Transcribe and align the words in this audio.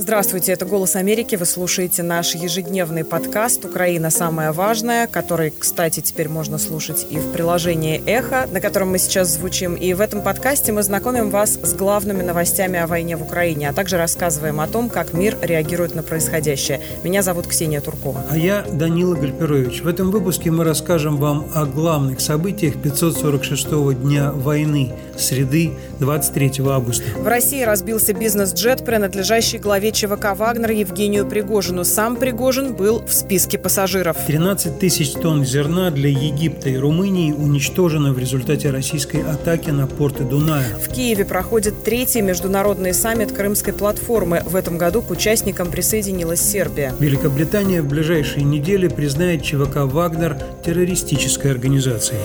Здравствуйте, 0.00 0.52
это 0.52 0.64
«Голос 0.64 0.94
Америки». 0.94 1.34
Вы 1.34 1.44
слушаете 1.44 2.04
наш 2.04 2.36
ежедневный 2.36 3.02
подкаст 3.02 3.64
«Украина. 3.64 4.10
Самое 4.10 4.52
важное», 4.52 5.08
который, 5.08 5.50
кстати, 5.50 5.98
теперь 5.98 6.28
можно 6.28 6.58
слушать 6.58 7.04
и 7.10 7.18
в 7.18 7.32
приложении 7.32 8.00
«Эхо», 8.06 8.46
на 8.52 8.60
котором 8.60 8.92
мы 8.92 9.00
сейчас 9.00 9.26
звучим. 9.26 9.74
И 9.74 9.92
в 9.94 10.00
этом 10.00 10.22
подкасте 10.22 10.70
мы 10.70 10.84
знакомим 10.84 11.30
вас 11.30 11.58
с 11.60 11.74
главными 11.74 12.22
новостями 12.22 12.78
о 12.78 12.86
войне 12.86 13.16
в 13.16 13.24
Украине, 13.24 13.68
а 13.68 13.72
также 13.72 13.96
рассказываем 13.96 14.60
о 14.60 14.68
том, 14.68 14.88
как 14.88 15.14
мир 15.14 15.36
реагирует 15.42 15.96
на 15.96 16.04
происходящее. 16.04 16.80
Меня 17.02 17.22
зовут 17.22 17.48
Ксения 17.48 17.80
Туркова. 17.80 18.24
А 18.30 18.38
я 18.38 18.64
Данила 18.70 19.16
Гальперович. 19.16 19.82
В 19.82 19.88
этом 19.88 20.12
выпуске 20.12 20.52
мы 20.52 20.62
расскажем 20.62 21.16
вам 21.16 21.50
о 21.56 21.66
главных 21.66 22.20
событиях 22.20 22.76
546-го 22.76 23.90
дня 23.94 24.30
войны, 24.30 24.92
среды 25.18 25.72
23 25.98 26.52
августа. 26.68 27.02
В 27.16 27.26
России 27.26 27.64
разбился 27.64 28.12
бизнес-джет, 28.12 28.84
принадлежащий 28.84 29.58
главе 29.58 29.87
главе 29.88 29.92
ЧВК 29.92 30.36
«Вагнер» 30.36 30.70
Евгению 30.70 31.26
Пригожину. 31.26 31.84
Сам 31.84 32.16
Пригожин 32.16 32.74
был 32.74 33.02
в 33.06 33.12
списке 33.12 33.58
пассажиров. 33.58 34.16
13 34.26 34.78
тысяч 34.78 35.12
тонн 35.12 35.44
зерна 35.44 35.90
для 35.90 36.10
Египта 36.10 36.68
и 36.68 36.76
Румынии 36.76 37.32
уничтожено 37.32 38.12
в 38.12 38.18
результате 38.18 38.70
российской 38.70 39.22
атаки 39.22 39.70
на 39.70 39.86
порты 39.86 40.24
Дуная. 40.24 40.66
В 40.82 40.92
Киеве 40.92 41.24
проходит 41.24 41.84
третий 41.84 42.22
международный 42.22 42.92
саммит 42.92 43.32
Крымской 43.32 43.72
платформы. 43.72 44.42
В 44.44 44.56
этом 44.56 44.78
году 44.78 45.00
к 45.02 45.10
участникам 45.10 45.70
присоединилась 45.70 46.40
Сербия. 46.40 46.94
Великобритания 46.98 47.80
в 47.80 47.88
ближайшие 47.88 48.44
недели 48.44 48.88
признает 48.88 49.42
ЧВК 49.42 49.84
«Вагнер» 49.84 50.36
террористической 50.64 51.50
организацией. 51.50 52.20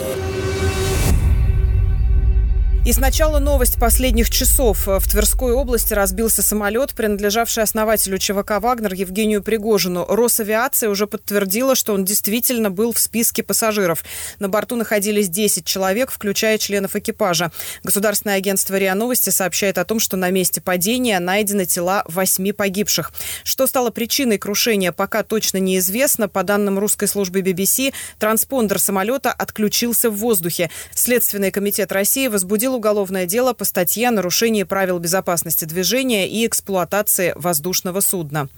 И 2.86 2.92
сначала 2.92 3.40
новость 3.40 3.80
последних 3.80 4.30
часов. 4.30 4.88
В 4.88 5.10
Тверской 5.10 5.54
области 5.54 5.94
разбился 5.94 6.44
самолет, 6.44 6.94
принадлежавший 6.94 7.64
основателю 7.64 8.18
ЧВК 8.18 8.60
«Вагнер» 8.60 8.94
Евгению 8.94 9.42
Пригожину. 9.42 10.06
Росавиация 10.06 10.90
уже 10.90 11.08
подтвердила, 11.08 11.76
что 11.76 11.94
он 11.94 12.04
действительно 12.04 12.72
был 12.72 12.92
в 12.92 13.00
списке 13.00 13.42
пассажиров. 13.42 14.04
На 14.40 14.50
борту 14.50 14.76
находились 14.76 15.30
10 15.30 15.66
человек, 15.66 16.12
включая 16.12 16.58
членов 16.58 16.98
экипажа. 16.98 17.54
Государственное 17.86 18.36
агентство 18.36 18.76
РИА 18.76 18.96
Новости 18.96 19.30
сообщает 19.30 19.78
о 19.78 19.86
том, 19.86 20.02
что 20.02 20.18
на 20.18 20.30
месте 20.30 20.60
падения 20.60 21.22
найдены 21.22 21.66
тела 21.66 22.04
восьми 22.10 22.52
погибших. 22.52 23.14
Что 23.46 23.66
стало 23.66 23.92
причиной 23.92 24.38
крушения, 24.38 24.92
пока 24.92 25.24
точно 25.24 25.60
неизвестно. 25.60 26.28
По 26.28 26.44
данным 26.44 26.78
русской 26.80 27.08
службы 27.08 27.40
BBC, 27.40 27.94
транспондер 28.20 28.78
самолета 28.78 29.32
отключился 29.32 30.10
в 30.10 30.18
воздухе. 30.18 30.70
Следственный 30.94 31.50
комитет 31.50 31.94
России 31.94 32.28
возбудил 32.28 32.73
возбудил 32.74 32.84
уголовное 32.84 33.26
дело 33.26 33.54
по 33.54 33.66
статье 33.66 34.08
о 34.08 34.12
нарушении 34.12 34.64
правил 34.64 35.00
безопасности 35.00 35.66
движения 35.66 36.28
и 36.28 36.46
эксплуатации 36.46 37.34
воздушного 37.36 38.02
судна. 38.02 38.50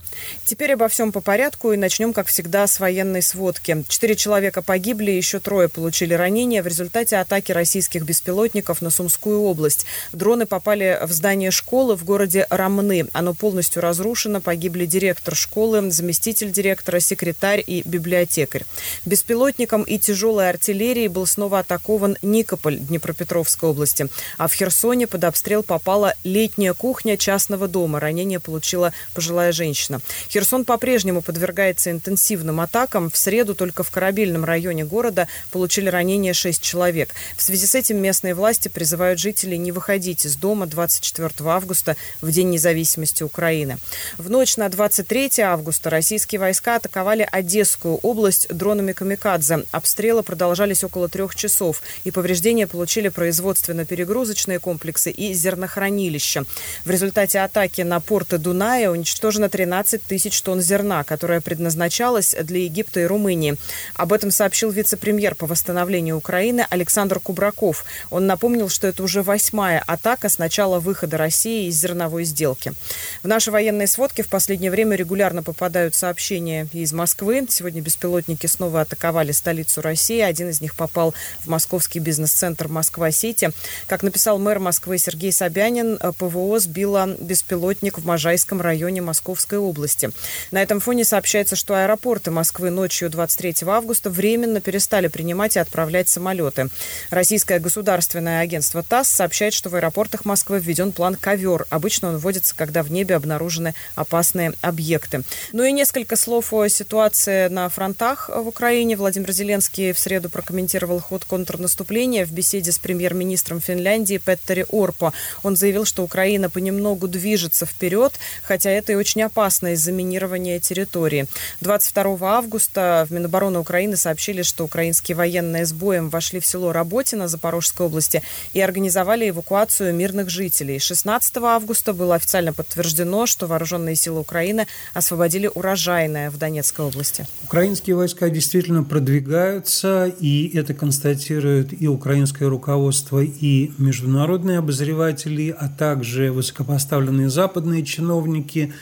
Теперь 0.44 0.72
обо 0.72 0.88
всем 0.88 1.12
по 1.12 1.20
порядку 1.20 1.72
и 1.72 1.76
начнем, 1.76 2.12
как 2.12 2.26
всегда, 2.26 2.66
с 2.66 2.80
военной 2.80 3.22
сводки. 3.22 3.84
Четыре 3.88 4.16
человека 4.16 4.62
погибли, 4.62 5.10
еще 5.10 5.38
трое 5.38 5.68
получили 5.68 6.14
ранения 6.14 6.62
в 6.62 6.66
результате 6.66 7.16
атаки 7.16 7.52
российских 7.52 8.02
беспилотников 8.04 8.82
на 8.82 8.90
Сумскую 8.90 9.40
область. 9.42 9.86
Дроны 10.12 10.46
попали 10.46 10.98
в 11.02 11.12
здание 11.12 11.50
школы 11.50 11.96
в 11.96 12.04
городе 12.04 12.46
Рамны. 12.50 13.06
Оно 13.12 13.34
полностью 13.34 13.82
разрушено. 13.82 14.40
Погибли 14.40 14.86
директор 14.86 15.34
школы, 15.34 15.90
заместитель 15.90 16.50
директора, 16.50 17.00
секретарь 17.00 17.62
и 17.66 17.82
библиотекарь. 17.84 18.64
Беспилотником 19.04 19.82
и 19.82 19.98
тяжелой 19.98 20.48
артиллерией 20.48 21.08
был 21.08 21.26
снова 21.26 21.60
атакован 21.60 22.16
Никополь 22.22 22.78
Днепропетровской 22.78 23.70
области. 23.70 24.05
А 24.38 24.48
в 24.48 24.54
Херсоне 24.54 25.06
под 25.06 25.24
обстрел 25.24 25.62
попала 25.62 26.14
летняя 26.24 26.74
кухня 26.74 27.16
частного 27.16 27.68
дома. 27.68 28.00
Ранение 28.00 28.40
получила 28.40 28.92
пожилая 29.14 29.52
женщина. 29.52 30.00
Херсон 30.28 30.64
по-прежнему 30.64 31.22
подвергается 31.22 31.90
интенсивным 31.90 32.60
атакам. 32.60 33.10
В 33.10 33.16
среду 33.16 33.54
только 33.54 33.82
в 33.82 33.90
корабельном 33.90 34.44
районе 34.44 34.84
города 34.84 35.28
получили 35.50 35.88
ранение 35.88 36.34
6 36.34 36.62
человек. 36.62 37.14
В 37.36 37.42
связи 37.42 37.66
с 37.66 37.74
этим 37.74 37.98
местные 37.98 38.34
власти 38.34 38.68
призывают 38.68 39.18
жителей 39.18 39.58
не 39.58 39.72
выходить 39.72 40.26
из 40.26 40.36
дома 40.36 40.66
24 40.66 41.30
августа 41.48 41.96
в 42.20 42.30
День 42.30 42.50
независимости 42.50 43.22
Украины. 43.22 43.78
В 44.18 44.30
ночь 44.30 44.56
на 44.56 44.68
23 44.68 45.40
августа 45.40 45.90
российские 45.90 46.40
войска 46.40 46.76
атаковали 46.76 47.28
Одесскую 47.30 47.96
область 47.96 48.48
дронами 48.48 48.92
«Камикадзе». 48.92 49.64
Обстрелы 49.70 50.22
продолжались 50.22 50.84
около 50.84 51.08
трех 51.08 51.34
часов, 51.34 51.82
и 52.04 52.10
повреждения 52.10 52.66
получили 52.66 53.08
производственно 53.08 53.84
перегрузочные 53.96 54.58
комплексы 54.58 55.10
и 55.10 55.32
зернохранилища. 55.32 56.44
В 56.84 56.90
результате 56.90 57.40
атаки 57.40 57.80
на 57.80 57.98
порты 58.00 58.36
Дуная 58.36 58.90
уничтожено 58.90 59.48
13 59.48 60.02
тысяч 60.02 60.42
тонн 60.42 60.60
зерна, 60.60 61.02
которое 61.02 61.40
предназначалось 61.40 62.36
для 62.42 62.64
Египта 62.64 63.00
и 63.00 63.04
Румынии. 63.04 63.56
Об 63.94 64.12
этом 64.12 64.30
сообщил 64.30 64.70
вице-премьер 64.70 65.34
по 65.34 65.46
восстановлению 65.46 66.18
Украины 66.18 66.66
Александр 66.68 67.20
Кубраков. 67.20 67.86
Он 68.10 68.26
напомнил, 68.26 68.68
что 68.68 68.86
это 68.86 69.02
уже 69.02 69.22
восьмая 69.22 69.82
атака 69.86 70.28
с 70.28 70.36
начала 70.36 70.78
выхода 70.78 71.16
России 71.16 71.68
из 71.68 71.80
зерновой 71.80 72.24
сделки. 72.24 72.74
В 73.22 73.28
нашей 73.28 73.48
военной 73.48 73.88
сводке 73.88 74.22
в 74.22 74.28
последнее 74.28 74.70
время 74.70 74.96
регулярно 74.96 75.42
попадают 75.42 75.94
сообщения 75.94 76.68
из 76.74 76.92
Москвы. 76.92 77.46
Сегодня 77.48 77.80
беспилотники 77.80 78.46
снова 78.46 78.82
атаковали 78.82 79.32
столицу 79.32 79.80
России. 79.80 80.20
Один 80.20 80.50
из 80.50 80.60
них 80.60 80.76
попал 80.76 81.14
в 81.44 81.46
московский 81.48 81.98
бизнес-центр 81.98 82.68
«Москва-Сити». 82.68 83.52
Как 83.86 84.02
написал 84.02 84.38
мэр 84.40 84.58
Москвы 84.58 84.98
Сергей 84.98 85.30
Собянин, 85.30 85.96
э, 86.00 86.12
ПВО 86.18 86.58
сбила 86.58 87.06
беспилотник 87.20 87.98
в 87.98 88.04
Можайском 88.04 88.60
районе 88.60 89.00
Московской 89.00 89.58
области. 89.58 90.10
На 90.50 90.60
этом 90.60 90.80
фоне 90.80 91.04
сообщается, 91.04 91.54
что 91.54 91.74
аэропорты 91.74 92.32
Москвы 92.32 92.70
ночью 92.70 93.08
23 93.10 93.68
августа 93.68 94.10
временно 94.10 94.60
перестали 94.60 95.06
принимать 95.06 95.54
и 95.54 95.60
отправлять 95.60 96.08
самолеты. 96.08 96.68
Российское 97.10 97.60
государственное 97.60 98.40
агентство 98.40 98.82
ТАСС 98.82 99.08
сообщает, 99.08 99.54
что 99.54 99.70
в 99.70 99.76
аэропортах 99.76 100.24
Москвы 100.24 100.58
введен 100.58 100.90
план 100.90 101.14
«Ковер». 101.14 101.66
Обычно 101.70 102.08
он 102.08 102.16
вводится, 102.16 102.56
когда 102.56 102.82
в 102.82 102.90
небе 102.90 103.14
обнаружены 103.14 103.74
опасные 103.94 104.54
объекты. 104.62 105.22
Ну 105.52 105.62
и 105.62 105.70
несколько 105.70 106.16
слов 106.16 106.52
о 106.52 106.66
ситуации 106.66 107.46
на 107.46 107.68
фронтах 107.68 108.30
в 108.30 108.48
Украине. 108.48 108.96
Владимир 108.96 109.30
Зеленский 109.30 109.92
в 109.92 109.98
среду 110.00 110.28
прокомментировал 110.28 110.98
ход 110.98 111.24
контрнаступления 111.24 112.26
в 112.26 112.32
беседе 112.32 112.72
с 112.72 112.80
премьер-министром 112.80 113.60
Финляндии 113.60 113.75
Финляндии 113.76 114.16
Петтери 114.16 114.64
Орпо. 114.68 115.12
Он 115.42 115.54
заявил, 115.54 115.84
что 115.84 116.02
Украина 116.02 116.48
понемногу 116.48 117.08
движется 117.08 117.66
вперед, 117.66 118.12
хотя 118.42 118.70
это 118.70 118.92
и 118.92 118.94
очень 118.94 119.22
опасно 119.22 119.74
из-за 119.74 119.92
минирования 119.92 120.58
территории. 120.60 121.26
22 121.60 122.16
августа 122.22 123.06
в 123.08 123.12
Минобороны 123.12 123.58
Украины 123.58 123.96
сообщили, 123.96 124.42
что 124.42 124.64
украинские 124.64 125.14
военные 125.14 125.66
с 125.66 125.72
боем 125.72 126.08
вошли 126.08 126.40
в 126.40 126.46
село 126.46 126.72
Работино 126.72 127.28
Запорожской 127.28 127.86
области 127.86 128.22
и 128.54 128.60
организовали 128.60 129.28
эвакуацию 129.28 129.94
мирных 129.94 130.30
жителей. 130.30 130.78
16 130.78 131.36
августа 131.36 131.92
было 131.92 132.14
официально 132.14 132.54
подтверждено, 132.54 133.26
что 133.26 133.46
вооруженные 133.46 133.96
силы 133.96 134.20
Украины 134.20 134.66
освободили 134.94 135.50
урожайное 135.54 136.30
в 136.30 136.38
Донецкой 136.38 136.86
области. 136.86 137.26
Украинские 137.44 137.96
войска 137.96 138.30
действительно 138.30 138.84
продвигаются, 138.84 140.06
и 140.06 140.56
это 140.56 140.72
констатирует 140.72 141.78
и 141.78 141.86
украинское 141.88 142.48
руководство, 142.48 143.22
и 143.22 143.55
международные 143.78 144.58
обозреватели, 144.58 145.54
а 145.56 145.68
также 145.68 146.30
высокопоставленные 146.32 147.30
западные 147.30 147.84
чиновники. 147.84 148.72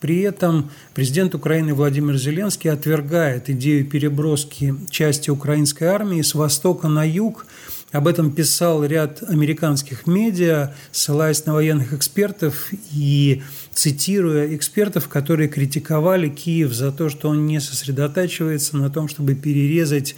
При 0.00 0.20
этом 0.20 0.70
президент 0.94 1.34
Украины 1.34 1.74
Владимир 1.74 2.16
Зеленский 2.16 2.70
отвергает 2.70 3.48
идею 3.48 3.86
переброски 3.86 4.74
части 4.90 5.30
украинской 5.30 5.84
армии 5.84 6.22
с 6.22 6.34
востока 6.34 6.88
на 6.88 7.04
юг. 7.04 7.46
Об 7.92 8.08
этом 8.08 8.30
писал 8.30 8.84
ряд 8.84 9.22
американских 9.22 10.06
медиа, 10.06 10.74
ссылаясь 10.92 11.46
на 11.46 11.54
военных 11.54 11.92
экспертов 11.94 12.68
и 12.92 13.42
цитируя 13.72 14.54
экспертов, 14.54 15.08
которые 15.08 15.48
критиковали 15.48 16.28
Киев 16.28 16.72
за 16.72 16.92
то, 16.92 17.08
что 17.08 17.28
он 17.28 17.46
не 17.46 17.60
сосредотачивается 17.60 18.76
на 18.76 18.90
том, 18.90 19.08
чтобы 19.08 19.34
перерезать 19.34 20.14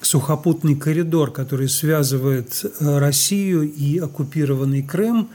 сухопутный 0.00 0.76
коридор, 0.76 1.30
который 1.30 1.68
связывает 1.68 2.64
э, 2.64 2.98
Россию 2.98 3.70
и 3.70 3.98
оккупированный 3.98 4.82
Крым. 4.82 5.28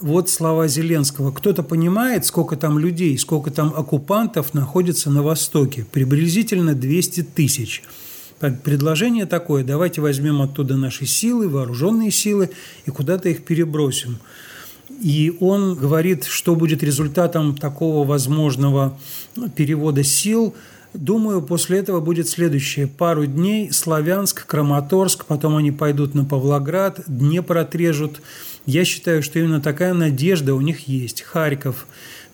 Вот 0.00 0.28
слова 0.28 0.68
Зеленского. 0.68 1.32
Кто-то 1.32 1.62
понимает, 1.62 2.26
сколько 2.26 2.56
там 2.56 2.78
людей, 2.78 3.18
сколько 3.18 3.50
там 3.50 3.72
оккупантов 3.74 4.52
находится 4.52 5.10
на 5.10 5.22
Востоке? 5.22 5.86
Приблизительно 5.90 6.74
200 6.74 7.22
тысяч. 7.22 7.82
Предложение 8.38 9.26
такое, 9.26 9.64
давайте 9.64 10.00
возьмем 10.00 10.42
оттуда 10.42 10.76
наши 10.76 11.06
силы, 11.06 11.48
вооруженные 11.48 12.12
силы, 12.12 12.50
и 12.86 12.90
куда-то 12.90 13.28
их 13.28 13.44
перебросим. 13.44 14.18
И 15.02 15.36
он 15.40 15.74
говорит, 15.74 16.24
что 16.24 16.54
будет 16.54 16.82
результатом 16.82 17.56
такого 17.56 18.06
возможного 18.06 18.98
перевода 19.56 20.04
сил– 20.04 20.54
Думаю, 20.94 21.42
после 21.42 21.78
этого 21.78 22.00
будет 22.00 22.28
следующее. 22.28 22.86
Пару 22.86 23.26
дней 23.26 23.70
Славянск, 23.72 24.46
Краматорск, 24.46 25.26
потом 25.26 25.56
они 25.56 25.70
пойдут 25.70 26.14
на 26.14 26.24
Павлоград, 26.24 27.00
Днепр 27.06 27.58
отрежут. 27.58 28.20
Я 28.64 28.84
считаю, 28.84 29.22
что 29.22 29.38
именно 29.38 29.60
такая 29.60 29.92
надежда 29.92 30.54
у 30.54 30.60
них 30.60 30.88
есть. 30.88 31.22
Харьков 31.22 31.86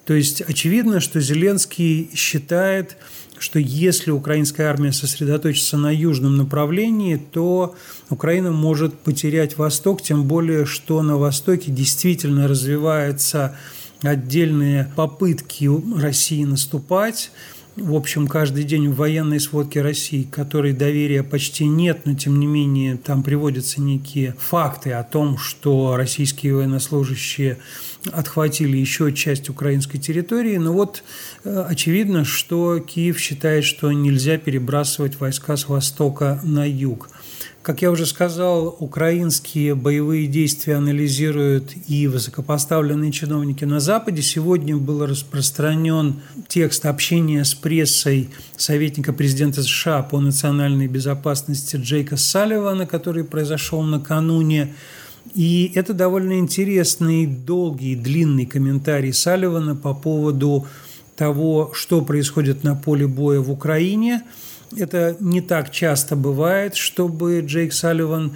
То 0.06 0.14
есть 0.14 0.40
очевидно, 0.40 1.00
что 1.00 1.20
Зеленский 1.20 2.10
считает, 2.14 2.96
что 3.38 3.58
если 3.58 4.12
украинская 4.12 4.70
армия 4.70 4.92
сосредоточится 4.92 5.76
на 5.76 5.92
южном 5.92 6.36
направлении, 6.36 7.16
то 7.16 7.74
Украина 8.08 8.52
может 8.52 8.94
потерять 8.94 9.58
Восток, 9.58 10.00
тем 10.00 10.24
более, 10.24 10.64
что 10.64 11.02
на 11.02 11.16
Востоке 11.16 11.72
действительно 11.72 12.46
развиваются 12.46 13.56
отдельные 14.02 14.92
попытки 14.94 15.68
России 16.00 16.44
наступать. 16.44 17.30
В 17.76 17.96
общем, 17.96 18.28
каждый 18.28 18.62
день 18.62 18.88
в 18.88 18.94
военной 18.94 19.40
сводке 19.40 19.82
России, 19.82 20.22
которой 20.22 20.72
доверия 20.72 21.24
почти 21.24 21.66
нет, 21.66 22.02
но 22.04 22.14
тем 22.14 22.38
не 22.38 22.46
менее 22.46 22.96
там 22.96 23.24
приводятся 23.24 23.80
некие 23.80 24.36
факты 24.38 24.92
о 24.92 25.02
том, 25.02 25.38
что 25.38 25.96
российские 25.96 26.54
военнослужащие 26.54 27.58
отхватили 28.12 28.76
еще 28.76 29.12
часть 29.12 29.48
украинской 29.48 29.98
территории. 29.98 30.56
Но 30.56 30.72
вот 30.72 31.02
э, 31.42 31.64
очевидно, 31.68 32.24
что 32.24 32.78
Киев 32.78 33.18
считает, 33.18 33.64
что 33.64 33.90
нельзя 33.90 34.38
перебрасывать 34.38 35.18
войска 35.18 35.56
с 35.56 35.68
востока 35.68 36.40
на 36.44 36.68
юг. 36.68 37.08
Как 37.64 37.80
я 37.80 37.90
уже 37.90 38.04
сказал, 38.04 38.76
украинские 38.78 39.74
боевые 39.74 40.26
действия 40.26 40.74
анализируют 40.74 41.72
и 41.88 42.06
высокопоставленные 42.06 43.10
чиновники 43.10 43.64
на 43.64 43.80
Западе. 43.80 44.20
Сегодня 44.20 44.76
был 44.76 45.06
распространен 45.06 46.20
текст 46.46 46.84
общения 46.84 47.42
с 47.42 47.54
прессой 47.54 48.28
советника 48.54 49.14
президента 49.14 49.62
США 49.62 50.02
по 50.02 50.20
национальной 50.20 50.88
безопасности 50.88 51.76
Джейка 51.76 52.18
Салливана, 52.18 52.86
который 52.86 53.24
произошел 53.24 53.80
накануне. 53.82 54.74
И 55.34 55.72
это 55.74 55.94
довольно 55.94 56.38
интересный, 56.38 57.24
долгий, 57.24 57.96
длинный 57.96 58.44
комментарий 58.44 59.14
Салливана 59.14 59.74
по 59.74 59.94
поводу 59.94 60.66
того, 61.16 61.70
что 61.72 62.02
происходит 62.02 62.62
на 62.62 62.74
поле 62.74 63.06
боя 63.06 63.40
в 63.40 63.50
Украине– 63.50 64.22
это 64.76 65.16
не 65.20 65.40
так 65.40 65.70
часто 65.70 66.16
бывает, 66.16 66.74
чтобы 66.74 67.40
Джейк 67.40 67.72
Салливан 67.72 68.32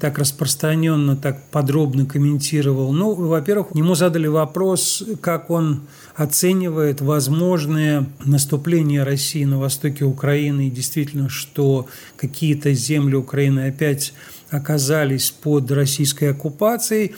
так 0.00 0.18
распространенно, 0.18 1.16
так 1.16 1.44
подробно 1.50 2.06
комментировал. 2.06 2.92
Ну, 2.92 3.14
во-первых, 3.14 3.68
ему 3.74 3.94
задали 3.94 4.26
вопрос, 4.26 5.04
как 5.20 5.50
он 5.50 5.82
оценивает 6.14 7.00
возможное 7.00 8.06
наступление 8.24 9.04
России 9.04 9.44
на 9.44 9.58
востоке 9.58 10.04
Украины 10.04 10.66
и 10.66 10.70
действительно, 10.70 11.28
что 11.28 11.86
какие-то 12.16 12.72
земли 12.72 13.14
Украины 13.14 13.68
опять 13.68 14.12
оказались 14.50 15.30
под 15.30 15.70
российской 15.70 16.30
оккупацией. 16.30 17.14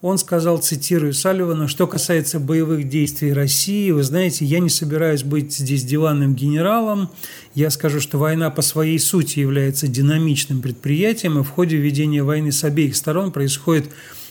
Он 0.00 0.16
сказал, 0.16 0.58
цитирую 0.58 1.12
Салливана, 1.12 1.66
что 1.66 1.88
касается 1.88 2.38
боевых 2.38 2.88
действий 2.88 3.32
России, 3.32 3.90
вы 3.90 4.04
знаете, 4.04 4.44
я 4.44 4.60
не 4.60 4.68
собираюсь 4.68 5.24
быть 5.24 5.52
здесь 5.52 5.82
диванным 5.82 6.36
генералом. 6.36 7.10
Я 7.54 7.68
скажу, 7.70 8.00
что 8.00 8.16
война 8.16 8.50
по 8.50 8.62
своей 8.62 9.00
сути 9.00 9.40
является 9.40 9.88
динамичным 9.88 10.62
предприятием, 10.62 11.40
и 11.40 11.42
в 11.42 11.48
ходе 11.48 11.78
ведения 11.78 12.22
войны 12.22 12.52
с 12.52 12.62
обеих 12.62 12.94
сторон 12.94 13.32
происходит 13.32 13.90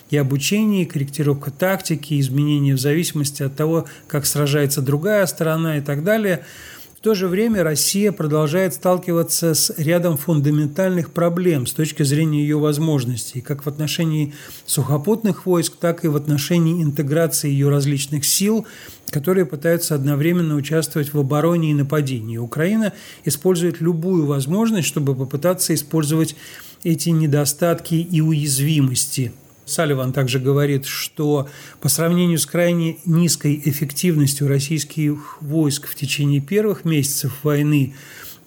и 0.09 0.15
обучение, 0.15 0.83
и 0.83 0.85
корректировка 0.85 1.51
тактики, 1.51 2.17
изменения 2.17 2.73
в 2.73 2.79
зависимости 2.79 3.43
от 3.43 3.57
того, 3.57 3.87
как 4.07 4.25
сражается 4.25 4.81
другая 4.81 5.25
сторона 5.25 5.79
и 5.79 5.81
так 5.81 6.05
далее– 6.05 6.45
в 6.97 6.99
то 6.99 7.13
же 7.13 7.27
время 7.27 7.63
Россия 7.63 8.11
продолжает 8.11 8.73
сталкиваться 8.73 9.53
с 9.53 9.71
рядом 9.77 10.17
фундаментальных 10.17 11.11
проблем 11.11 11.67
с 11.67 11.73
точки 11.73 12.01
зрения 12.01 12.41
ее 12.41 12.57
возможностей, 12.57 13.39
как 13.39 13.65
в 13.65 13.69
отношении 13.69 14.33
сухопутных 14.65 15.45
войск, 15.45 15.73
так 15.79 16.03
и 16.05 16.07
в 16.07 16.15
отношении 16.15 16.81
интеграции 16.81 17.51
ее 17.51 17.69
различных 17.69 18.25
сил, 18.25 18.65
которые 19.11 19.45
пытаются 19.45 19.94
одновременно 19.94 20.55
участвовать 20.55 21.13
в 21.13 21.19
обороне 21.19 21.69
и 21.69 21.75
нападении. 21.75 22.38
Украина 22.38 22.94
использует 23.25 23.79
любую 23.79 24.25
возможность, 24.25 24.88
чтобы 24.88 25.15
попытаться 25.15 25.75
использовать 25.75 26.35
эти 26.83 27.09
недостатки 27.09 27.94
и 27.94 28.21
уязвимости– 28.21 29.33
Салливан 29.67 30.13
также 30.13 30.39
говорит, 30.39 30.85
что 30.85 31.47
по 31.81 31.89
сравнению 31.89 32.39
с 32.39 32.45
крайне 32.45 32.97
низкой 33.05 33.61
эффективностью 33.63 34.47
российских 34.47 35.37
войск 35.41 35.87
в 35.87 35.95
течение 35.95 36.41
первых 36.41 36.85
месяцев 36.85 37.43
войны, 37.43 37.93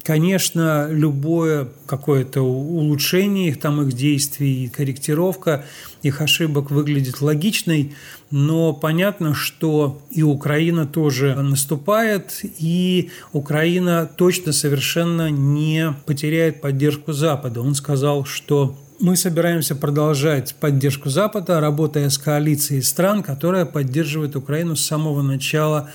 конечно, 0.03 0.89
любое 0.91 1.69
какое-то 1.87 2.41
улучшение 2.41 3.49
их 3.49 3.61
там 3.61 3.83
их 3.83 3.93
действий 3.93 4.69
корректировка 4.69 5.67
их 6.03 6.23
ошибок 6.23 6.71
выглядит 6.71 7.21
логичной, 7.21 7.95
но 8.31 8.73
понятно, 8.73 9.35
что 9.35 10.01
и 10.11 10.23
Украина 10.23 10.87
тоже 10.87 11.35
наступает, 11.35 12.41
и 12.43 13.11
Украина 13.33 14.11
точно 14.17 14.53
совершенно 14.53 15.31
не 15.31 15.95
потеряет 16.07 16.61
поддержку 16.63 17.13
Запада. 17.13 17.61
Он 17.61 17.75
сказал, 17.75 18.25
что 18.25 18.77
мы 19.01 19.17
собираемся 19.17 19.75
продолжать 19.75 20.55
поддержку 20.55 21.09
Запада, 21.09 21.59
работая 21.61 22.11
с 22.11 22.19
коалицией 22.19 22.83
стран, 22.83 23.23
которая 23.23 23.65
поддерживает 23.65 24.37
Украину 24.37 24.77
с 24.77 24.85
самого 24.85 25.23
начала 25.23 25.91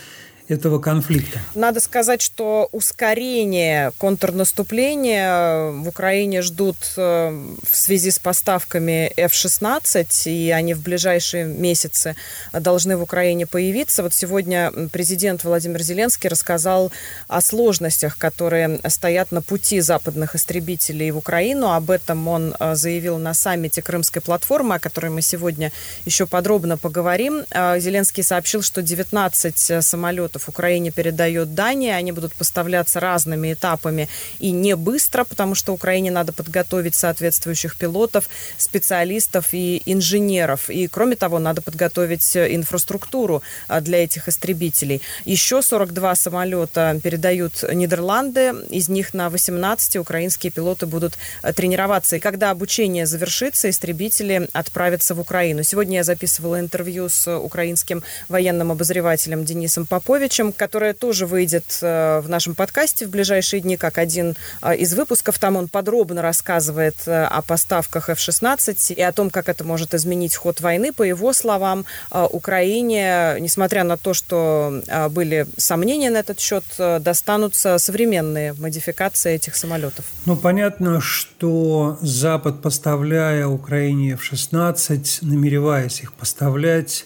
этого 0.47 0.80
конфликта. 0.80 1.39
Надо 1.56 1.80
сказать, 1.80 2.21
что 2.21 2.69
ускорение 2.71 3.92
контрнаступления 3.97 5.71
в 5.71 5.88
Украине 5.88 6.42
ждут 6.42 6.77
э, 6.97 7.30
в 7.63 7.75
связи 7.75 8.12
с 8.12 8.19
поставками 8.19 9.12
F-16, 9.18 10.30
и 10.30 10.51
они 10.51 10.75
в 10.75 10.81
ближайшие 10.81 11.45
месяцы 11.45 12.15
должны 12.53 12.95
в 12.95 13.01
Украине 13.01 13.47
появиться. 13.47 14.03
Вот 14.03 14.13
сегодня 14.13 14.71
президент 14.92 15.44
Владимир 15.44 15.81
Зеленский 15.81 16.30
рассказал 16.30 16.92
о 17.27 17.42
сложностях, 17.42 18.18
которые 18.18 18.80
стоят 18.88 19.31
на 19.31 19.42
пути 19.42 19.80
западных 19.80 20.36
истребителей 20.36 21.09
в 21.09 21.18
Украину. 21.18 21.71
Об 21.71 21.89
этом 21.89 22.27
он 22.27 22.56
э, 22.59 22.75
заявил 22.75 23.18
на 23.18 23.33
саммите 23.33 23.81
Крымской 23.81 24.21
платформы, 24.21 24.75
о 24.75 24.80
которой 24.80 25.09
мы 25.09 25.24
сегодня 25.24 25.71
еще 26.06 26.27
подробно 26.27 26.77
поговорим. 26.77 27.45
Э, 27.50 27.80
Зеленский 27.80 28.21
сообщил, 28.21 28.62
что 28.62 28.83
19 28.83 29.83
самолетов 29.83 30.35
самолетов 30.36 30.50
Украине 30.50 30.92
передает 30.92 31.54
Дания. 31.54 31.96
Они 31.96 32.12
будут 32.12 32.34
поставляться 32.34 33.00
разными 33.00 33.54
этапами 33.54 34.08
и 34.40 34.52
не 34.52 34.76
быстро, 34.76 35.24
потому 35.24 35.56
что 35.56 35.74
Украине 35.74 36.12
надо 36.12 36.34
подготовить 36.34 36.96
соответствующих 36.96 37.76
пилотов, 37.76 38.30
специалистов 38.58 39.54
и 39.54 39.82
инженеров. 39.86 40.70
И, 40.70 40.88
кроме 40.88 41.16
того, 41.16 41.40
надо 41.40 41.62
подготовить 41.62 42.36
инфраструктуру 42.36 43.42
а, 43.68 43.82
для 43.82 44.04
этих 44.04 44.28
истребителей. 44.28 45.02
Еще 45.26 45.62
42 45.62 46.16
самолета 46.16 47.00
передают 47.04 47.64
Нидерланды. 47.74 48.54
Из 48.69 48.90
них 48.90 49.14
на 49.14 49.30
18 49.30 49.98
украинские 49.98 50.52
пилоты 50.52 50.86
будут 50.86 51.14
а, 51.42 51.54
тренироваться. 51.54 52.16
И 52.16 52.19
когда 52.19 52.52
обучение 52.52 53.06
завершится, 53.06 53.69
истребители 53.69 54.48
отправятся 54.54 55.16
в 55.16 55.19
Украину. 55.19 55.64
Сегодня 55.64 55.98
я 55.98 56.04
записывала 56.04 56.59
интервью 56.59 57.09
с 57.09 57.38
украинским 57.38 58.04
военным 58.30 58.71
обозревателем 58.71 59.45
Денисом 59.45 59.86
Поповичем 59.86 60.25
Петровичем, 60.26 60.54
которая 60.54 60.94
тоже 60.96 61.28
выйдет 61.28 61.78
э, 61.84 62.20
в 62.20 62.30
нашем 62.30 62.56
подкасте 62.56 63.06
в 63.06 63.12
ближайшие 63.12 63.60
дни, 63.62 63.78
как 63.78 64.00
один 64.00 64.36
э, 64.64 64.76
из 64.76 64.96
выпусков. 64.96 65.38
Там 65.38 65.56
он 65.56 65.68
подробно 65.68 66.24
рассказывает 66.24 66.96
э, 67.06 67.26
о 67.26 67.44
поставках 67.44 68.10
F-16 68.10 68.96
и 68.96 69.02
о 69.04 69.12
том, 69.12 69.30
как 69.30 69.50
это 69.50 69.64
может 69.64 69.94
изменить 69.94 70.36
ход 70.36 70.62
войны. 70.62 70.94
По 70.94 71.04
его 71.04 71.32
словам, 71.32 71.86
Украине, 72.12 73.36
несмотря 73.40 73.84
на 73.84 73.98
то, 73.98 74.16
что 74.16 74.82
были 75.12 75.46
сомнения 75.58 76.10
на 76.10 76.18
этот 76.18 76.40
счет, 76.40 76.64
достанутся 76.78 77.78
современные 77.78 78.54
модификации 78.54 79.36
этих 79.36 79.56
самолетов. 79.56 80.06
Ну, 80.26 80.36
понятно, 80.36 81.02
что 81.02 82.00
Запад, 82.02 82.62
поставляя 82.64 83.46
Украине 83.46 84.14
F-16, 84.14 85.20
намереваясь 85.22 86.02
их 86.02 86.14
поставлять, 86.14 87.06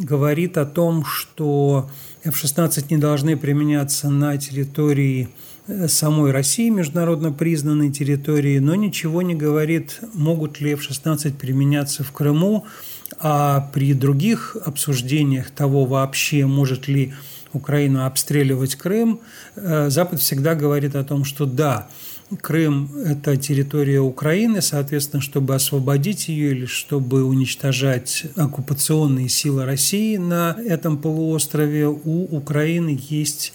говорит 0.00 0.58
о 0.58 0.66
том, 0.66 1.04
что 1.04 1.90
F-16 2.24 2.86
не 2.90 2.96
должны 2.96 3.36
применяться 3.36 4.10
на 4.10 4.36
территории 4.36 5.28
э, 5.66 5.88
самой 5.88 6.32
России, 6.32 6.70
международно 6.70 7.32
признанной 7.32 7.92
территории, 7.92 8.58
но 8.58 8.74
ничего 8.74 9.22
не 9.22 9.34
говорит, 9.34 10.00
могут 10.14 10.60
ли 10.60 10.72
F-16 10.72 11.34
применяться 11.34 12.02
в 12.02 12.12
Крыму, 12.12 12.66
а 13.18 13.70
при 13.72 13.92
других 13.92 14.56
обсуждениях 14.64 15.50
того 15.50 15.84
вообще, 15.84 16.46
может 16.46 16.88
ли 16.88 17.12
Украина 17.52 18.06
обстреливать 18.06 18.76
Крым, 18.76 19.20
э, 19.56 19.90
Запад 19.90 20.20
всегда 20.20 20.54
говорит 20.54 20.94
о 20.94 21.04
том, 21.04 21.24
что 21.24 21.46
да, 21.46 21.88
Крым– 22.40 22.90
это 23.04 23.36
территория 23.36 24.00
Украины, 24.00 24.62
соответственно, 24.62 25.20
чтобы 25.20 25.54
освободить 25.54 26.28
ее 26.28 26.52
или 26.52 26.66
чтобы 26.66 27.24
уничтожать 27.24 28.26
оккупационные 28.36 29.28
силы 29.28 29.64
России 29.64 30.16
на 30.16 30.56
этом 30.64 30.98
полуострове, 30.98 31.88
у 31.88 32.24
Украины 32.24 32.98
есть 33.08 33.52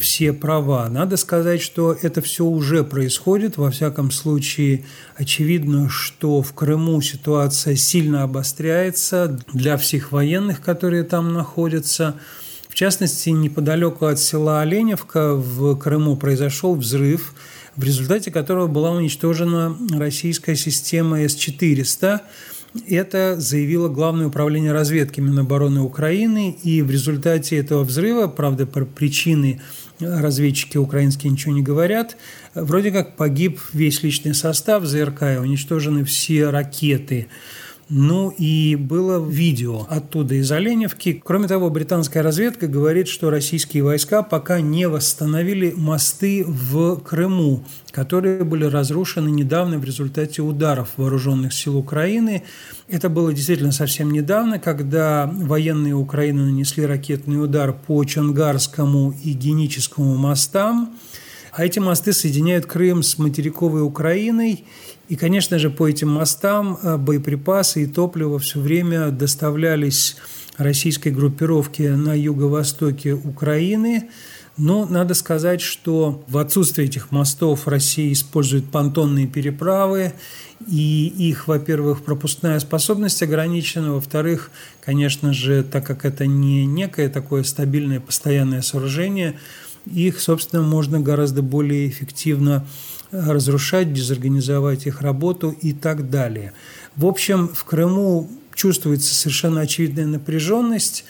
все 0.00 0.32
права. 0.32 0.88
Надо 0.88 1.18
сказать, 1.18 1.60
что 1.60 1.92
это 1.92 2.22
все 2.22 2.46
уже 2.46 2.84
происходит. 2.84 3.58
Во 3.58 3.70
всяком 3.70 4.10
случае, 4.10 4.84
очевидно, 5.16 5.90
что 5.90 6.40
в 6.40 6.54
Крыму 6.54 7.02
ситуация 7.02 7.76
сильно 7.76 8.22
обостряется 8.22 9.38
для 9.52 9.76
всех 9.76 10.12
военных, 10.12 10.62
которые 10.62 11.04
там 11.04 11.32
находятся– 11.32 12.14
В 12.74 12.76
частности, 12.76 13.30
неподалеку 13.30 14.06
от 14.06 14.18
села 14.18 14.60
Оленевка 14.60 15.36
в 15.36 15.76
Крыму 15.76 16.16
произошел 16.16 16.74
взрыв, 16.74 17.32
в 17.76 17.84
результате 17.84 18.30
которого 18.30 18.66
была 18.66 18.92
уничтожена 18.92 19.76
российская 19.92 20.56
система 20.56 21.20
С-400. 21.20 22.20
Это 22.88 23.36
заявило 23.38 23.88
Главное 23.88 24.26
управление 24.26 24.72
разведки 24.72 25.20
Минобороны 25.20 25.80
Украины, 25.80 26.56
и 26.62 26.82
в 26.82 26.90
результате 26.90 27.56
этого 27.56 27.84
взрыва, 27.84 28.26
правда, 28.26 28.66
про 28.66 28.84
причины 28.84 29.60
разведчики 30.00 30.76
украинские 30.76 31.30
ничего 31.30 31.52
не 31.52 31.62
говорят, 31.62 32.16
вроде 32.54 32.90
как 32.90 33.16
погиб 33.16 33.60
весь 33.72 34.02
личный 34.02 34.34
состав 34.34 34.84
ЗРК, 34.84 35.40
уничтожены 35.40 36.04
все 36.04 36.50
ракеты. 36.50 37.28
Ну 37.90 38.30
и 38.30 38.76
было 38.76 39.22
видео 39.22 39.86
оттуда 39.90 40.36
из 40.36 40.50
Оленевки. 40.50 41.20
Кроме 41.22 41.48
того, 41.48 41.68
британская 41.68 42.22
разведка 42.22 42.66
говорит, 42.66 43.08
что 43.08 43.28
российские 43.28 43.82
войска 43.82 44.22
пока 44.22 44.60
не 44.62 44.88
восстановили 44.88 45.74
мосты 45.76 46.44
в 46.46 46.96
Крыму, 47.00 47.64
которые 47.90 48.44
были 48.44 48.64
разрушены 48.64 49.28
недавно 49.28 49.78
в 49.78 49.84
результате 49.84 50.40
ударов 50.40 50.90
вооруженных 50.96 51.52
сил 51.52 51.76
Украины. 51.76 52.44
Это 52.88 53.10
было 53.10 53.34
действительно 53.34 53.72
совсем 53.72 54.12
недавно, 54.12 54.58
когда 54.58 55.30
военные 55.30 55.94
Украины 55.94 56.46
нанесли 56.46 56.86
ракетный 56.86 57.42
удар 57.42 57.74
по 57.74 58.02
Чонгарскому 58.04 59.14
и 59.22 59.32
Геническому 59.32 60.16
мостам. 60.16 60.96
А 61.52 61.64
эти 61.64 61.78
мосты 61.78 62.12
соединяют 62.12 62.66
Крым 62.66 63.02
с 63.02 63.18
материковой 63.18 63.82
Украиной. 63.82 64.64
И, 65.08 65.16
конечно 65.16 65.58
же, 65.58 65.70
по 65.70 65.88
этим 65.88 66.10
мостам 66.10 66.78
э, 66.82 66.96
боеприпасы 66.96 67.82
и 67.82 67.86
топливо 67.86 68.38
все 68.38 68.60
время 68.60 69.10
доставлялись 69.10 70.16
российской 70.56 71.10
группировке 71.10 71.90
на 71.90 72.14
юго-востоке 72.14 73.12
Украины. 73.12 74.08
Но 74.56 74.86
надо 74.86 75.14
сказать, 75.14 75.60
что 75.60 76.24
в 76.28 76.38
отсутствие 76.38 76.86
этих 76.86 77.10
мостов 77.10 77.66
Россия 77.66 78.12
использует 78.12 78.70
понтонные 78.70 79.26
переправы, 79.26 80.12
и 80.68 81.12
их, 81.18 81.48
во-первых, 81.48 82.04
пропускная 82.04 82.60
способность 82.60 83.20
ограничена, 83.22 83.92
во-вторых, 83.94 84.50
конечно 84.80 85.32
же, 85.32 85.64
так 85.64 85.84
как 85.84 86.04
это 86.04 86.26
не 86.26 86.66
некое 86.66 87.08
такое 87.08 87.42
стабильное 87.42 88.00
постоянное 88.00 88.62
сооружение– 88.62 89.38
их, 89.92 90.20
собственно, 90.20 90.62
можно 90.62 91.00
гораздо 91.00 91.42
более 91.42 91.88
эффективно 91.88 92.66
разрушать, 93.14 93.92
дезорганизовать 93.92 94.86
их 94.86 95.00
работу 95.00 95.50
и 95.50 95.72
так 95.72 96.10
далее. 96.10 96.52
В 96.96 97.06
общем, 97.06 97.48
в 97.48 97.64
Крыму 97.64 98.28
чувствуется 98.54 99.14
совершенно 99.14 99.62
очевидная 99.62 100.06
напряженность. 100.06 101.04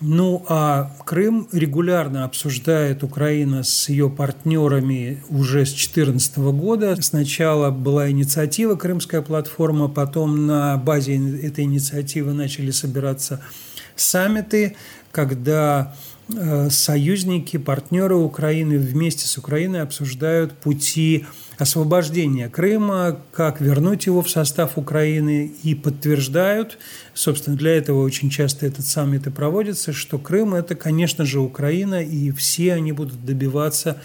Ну 0.00 0.44
а 0.48 0.96
Крым 1.04 1.46
регулярно 1.52 2.24
обсуждает 2.24 3.04
Украина 3.04 3.62
с 3.62 3.88
ее 3.88 4.10
партнерами 4.10 5.22
уже 5.28 5.64
с 5.64 5.70
2014 5.70 6.38
года. 6.38 6.96
Сначала 7.00 7.70
была 7.70 8.10
инициатива 8.10 8.74
«Крымская 8.74 9.22
платформа», 9.22 9.86
потом 9.88 10.46
на 10.46 10.76
базе 10.76 11.16
этой 11.42 11.64
инициативы 11.64 12.32
начали 12.32 12.72
собираться 12.72 13.40
саммиты, 13.94 14.74
когда 15.12 15.94
союзники, 16.70 17.56
партнеры 17.56 18.16
Украины 18.16 18.78
вместе 18.78 19.26
с 19.26 19.38
Украиной 19.38 19.82
обсуждают 19.82 20.52
пути 20.52 21.26
освобождения 21.58 22.48
Крыма, 22.48 23.18
как 23.32 23.60
вернуть 23.60 24.06
его 24.06 24.22
в 24.22 24.30
состав 24.30 24.76
Украины 24.76 25.52
и 25.62 25.74
подтверждают, 25.74 26.78
собственно, 27.14 27.56
для 27.56 27.76
этого 27.76 28.02
очень 28.02 28.30
часто 28.30 28.66
этот 28.66 28.86
саммит 28.86 29.26
и 29.26 29.30
проводится, 29.30 29.92
что 29.92 30.18
Крым– 30.18 30.54
это, 30.56 30.74
конечно 30.74 31.24
же, 31.24 31.40
Украина, 31.40 32.02
и 32.02 32.30
все 32.32 32.74
они 32.74 32.92
будут 32.92 33.24
добиваться 33.24 33.98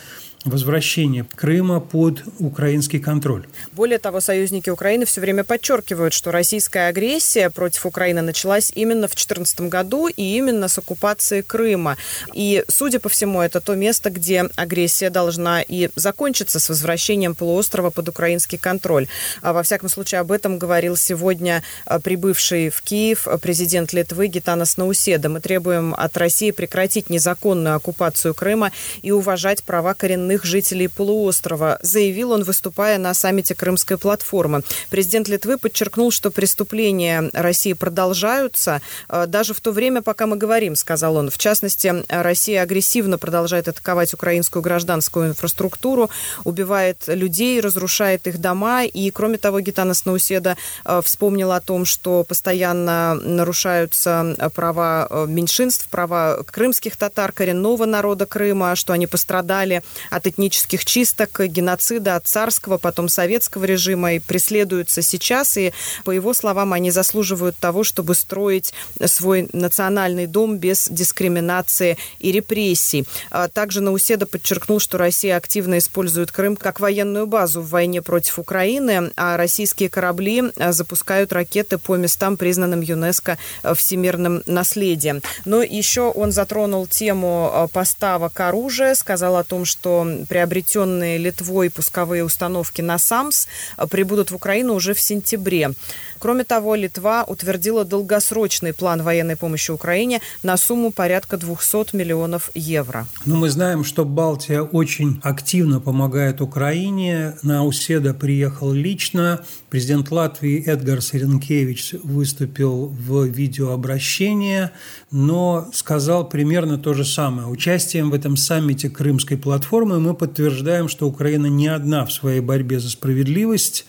возвращения 0.50 1.26
Крыма 1.36 1.80
под 1.80 2.24
украинский 2.40 3.00
контроль. 3.00 3.46
Более 3.74 4.00
того, 4.00 4.22
союзники 4.22 4.70
Украины 4.70 5.06
все 5.06 5.22
время 5.22 5.44
подчеркивают, 5.44 6.14
что 6.14 6.32
российская 6.32 6.88
агрессия 6.88 7.50
против 7.50 7.86
Украины 7.86 8.22
началась 8.22 8.72
именно 8.74 9.08
в 9.08 9.12
2014 9.12 9.62
году 9.62 10.08
и 10.08 10.38
именно 10.38 10.68
с 10.68 10.78
оккупации 10.78 11.42
Крыма. 11.42 11.98
И, 12.34 12.64
судя 12.68 13.00
по 13.00 13.10
всему, 13.10 13.42
это 13.42 13.62
то 13.62 13.76
место, 13.76 14.10
где 14.10 14.50
агрессия 14.56 15.10
должна 15.10 15.62
и 15.62 15.90
закончиться 15.96 16.60
с 16.60 16.70
возвращением 16.70 17.36
полуострова 17.36 17.90
под 17.90 18.10
украинский 18.10 18.58
контроль. 18.58 19.08
А 19.42 19.54
во 19.54 19.64
всяком 19.64 19.90
случае, 19.90 20.22
об 20.22 20.32
этом 20.32 20.58
говорил 20.58 20.96
сегодня 20.96 21.64
а, 21.86 22.00
прибывший 22.00 22.70
в 22.70 22.82
Киев 22.82 23.28
президент 23.42 23.94
Литвы 23.94 24.28
Гитанас 24.28 24.78
Науседа. 24.78 25.30
Мы 25.30 25.42
требуем 25.42 25.94
от 25.98 26.16
России 26.18 26.52
прекратить 26.52 27.10
незаконную 27.10 27.76
оккупацию 27.76 28.34
Крыма 28.34 28.72
и 29.02 29.12
уважать 29.12 29.64
права 29.64 29.94
коренных 29.94 30.37
коренных 30.38 30.44
жителей 30.46 30.88
полуострова, 30.88 31.80
заявил 31.82 32.32
он, 32.32 32.44
выступая 32.44 32.98
на 32.98 33.14
саммите 33.14 33.56
Крымской 33.56 33.98
платформы. 33.98 34.62
Президент 34.90 35.28
Литвы 35.28 35.58
подчеркнул, 35.58 36.12
что 36.12 36.32
преступления 36.32 37.30
России 37.34 37.74
продолжаются 37.74 38.82
э, 39.10 39.26
даже 39.28 39.54
в 39.54 39.60
то 39.60 39.72
время, 39.72 40.02
пока 40.02 40.26
мы 40.26 40.38
говорим, 40.38 40.76
сказал 40.76 41.16
он. 41.16 41.30
В 41.30 41.38
частности, 41.38 42.04
Россия 42.10 42.62
агрессивно 42.62 43.18
продолжает 43.18 43.68
атаковать 43.68 44.14
украинскую 44.14 44.64
гражданскую 44.64 45.28
инфраструктуру, 45.28 46.10
убивает 46.44 47.04
людей, 47.08 47.62
разрушает 47.62 48.28
их 48.28 48.40
дома. 48.40 48.86
И, 48.86 49.12
кроме 49.12 49.38
того, 49.38 49.60
Гитанас 49.60 50.06
Науседа 50.06 50.56
э, 50.86 51.02
вспомнил 51.04 51.52
о 51.52 51.62
том, 51.62 51.86
что 51.86 52.24
постоянно 52.24 53.16
нарушаются 53.16 54.36
права 54.56 55.08
э, 55.10 55.26
меньшинств, 55.28 55.88
права 55.90 56.44
крымских 56.46 56.96
татар, 56.96 57.32
коренного 57.32 57.86
народа 57.86 58.26
Крыма, 58.26 58.76
что 58.76 58.94
они 58.94 59.08
пострадали 59.08 59.82
от 60.12 60.27
этнических 60.28 60.86
чисток, 60.86 61.40
геноцида 61.40 62.16
от 62.16 62.28
царского, 62.28 62.78
потом 62.78 63.10
советского 63.10 63.66
режима 63.66 64.14
и 64.14 64.20
преследуются 64.20 65.02
сейчас. 65.02 65.58
И, 65.58 65.74
по 66.04 66.12
его 66.12 66.34
словам, 66.34 66.74
они 66.74 66.92
заслуживают 66.92 67.58
того, 67.58 67.84
чтобы 67.84 68.16
строить 68.16 68.74
свой 69.06 69.50
национальный 69.54 70.28
дом 70.28 70.58
без 70.58 70.88
дискриминации 70.90 71.98
и 72.20 72.32
репрессий. 72.32 73.06
А 73.32 73.48
также 73.48 73.82
Науседа 73.82 74.26
подчеркнул, 74.26 74.80
что 74.80 74.98
Россия 74.98 75.38
активно 75.38 75.78
использует 75.78 76.32
Крым 76.32 76.56
как 76.56 76.80
военную 76.80 77.28
базу 77.28 77.62
в 77.62 77.70
войне 77.70 78.02
против 78.02 78.40
Украины, 78.40 79.12
а 79.16 79.38
российские 79.38 79.90
корабли 79.90 80.44
а, 80.58 80.72
запускают 80.72 81.34
ракеты 81.34 81.78
по 81.78 81.96
местам, 81.96 82.38
признанным 82.38 82.82
ЮНЕСКО 82.82 83.38
а, 83.64 83.74
всемирным 83.74 84.44
наследием. 84.46 85.22
Но 85.46 85.62
еще 85.62 86.02
он 86.02 86.32
затронул 86.32 86.88
тему 86.88 87.70
поставок 87.74 88.40
оружия, 88.40 88.94
сказал 88.96 89.36
о 89.36 89.44
том, 89.44 89.66
что 89.66 90.07
приобретенные 90.28 91.18
Литвой 91.18 91.70
пусковые 91.70 92.24
установки 92.24 92.82
на 92.82 92.98
САМС 92.98 93.48
э, 93.78 93.88
прибудут 93.88 94.32
в 94.32 94.36
Украину 94.36 94.74
уже 94.74 94.94
в 94.94 95.02
сентябре. 95.02 95.72
Кроме 96.20 96.44
того, 96.44 96.76
Литва 96.76 97.24
утвердила 97.24 97.86
долгосрочный 97.86 98.74
план 98.74 99.04
военной 99.04 99.36
помощи 99.36 99.72
Украине 99.72 100.22
на 100.44 100.58
сумму 100.58 100.92
порядка 100.92 101.38
200 101.38 101.96
миллионов 101.96 102.50
евро. 102.56 103.08
Ну, 103.26 103.36
мы 103.36 103.50
знаем, 103.50 103.84
что 103.84 104.06
Балтия 104.06 104.62
очень 104.62 105.20
активно 105.24 105.80
помогает 105.80 106.42
Украине. 106.42 107.38
На 107.44 107.64
Уседа 107.64 108.14
приехал 108.14 108.72
лично. 108.72 109.46
Президент 109.70 110.12
Латвии 110.12 110.64
Эдгар 110.66 111.02
Саренкевич 111.02 111.96
выступил 112.02 112.86
в 112.88 113.26
видеообращении, 113.26 114.70
но 115.12 115.70
сказал 115.74 116.30
примерно 116.30 116.78
то 116.78 116.94
же 116.94 117.04
самое. 117.04 117.50
Участием 117.50 118.10
в 118.10 118.14
этом 118.14 118.38
саммите 118.38 118.90
Крымской 118.90 119.36
платформы 119.36 120.00
мы 120.00 120.14
подтверждаем, 120.14 120.88
что 120.88 121.06
Украина 121.06 121.48
не 121.48 121.68
одна 121.68 122.06
в 122.06 122.14
своей 122.14 122.40
борьбе 122.40 122.80
за 122.80 122.90
справедливость 122.90 123.86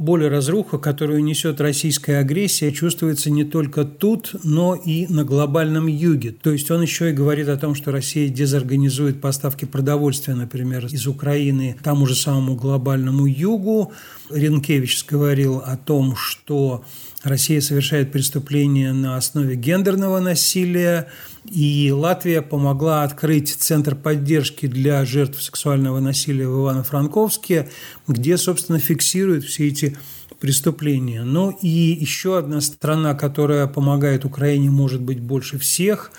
боль 0.00 0.24
и 0.24 0.28
разруха, 0.28 0.78
которую 0.78 1.22
несет 1.22 1.60
российская 1.60 2.16
агрессия, 2.16 2.72
чувствуется 2.72 3.30
не 3.30 3.44
только 3.44 3.84
тут, 3.84 4.34
но 4.42 4.74
и 4.74 5.06
на 5.08 5.24
глобальном 5.24 5.88
юге. 5.88 6.32
То 6.32 6.52
есть 6.52 6.70
он 6.70 6.80
еще 6.80 7.10
и 7.10 7.12
говорит 7.12 7.48
о 7.48 7.58
том, 7.58 7.74
что 7.74 7.92
Россия 7.92 8.30
дезорганизует 8.30 9.20
поставки 9.20 9.66
продовольствия, 9.66 10.34
например, 10.34 10.86
из 10.86 11.06
Украины 11.06 11.76
тому 11.84 12.06
же 12.06 12.14
самому 12.14 12.56
глобальному 12.56 13.26
югу. 13.26 13.92
Ренкевич 14.30 15.04
говорил 15.06 15.58
о 15.58 15.76
том, 15.76 16.16
что 16.16 16.82
Россия 17.22 17.60
совершает 17.60 18.10
преступления 18.10 18.94
на 18.94 19.18
основе 19.18 19.54
гендерного 19.54 20.20
насилия, 20.20 21.08
и 21.44 21.90
Латвия 21.92 22.42
помогла 22.42 23.02
открыть 23.02 23.54
Центр 23.54 23.94
поддержки 23.94 24.66
для 24.66 25.04
жертв 25.04 25.42
сексуального 25.42 26.00
насилия 26.00 26.48
в 26.48 26.60
Ивано-Франковске, 26.60 27.70
где, 28.06 28.36
собственно, 28.36 28.78
фиксируют 28.78 29.44
все 29.44 29.68
эти 29.68 29.96
преступления. 30.38 31.22
Ну 31.22 31.50
и 31.50 31.68
еще 31.68 32.38
одна 32.38 32.60
страна, 32.60 33.14
которая 33.14 33.66
помогает 33.66 34.24
Украине, 34.24 34.70
может 34.70 35.00
быть, 35.00 35.20
больше 35.20 35.58
всех, 35.58 36.12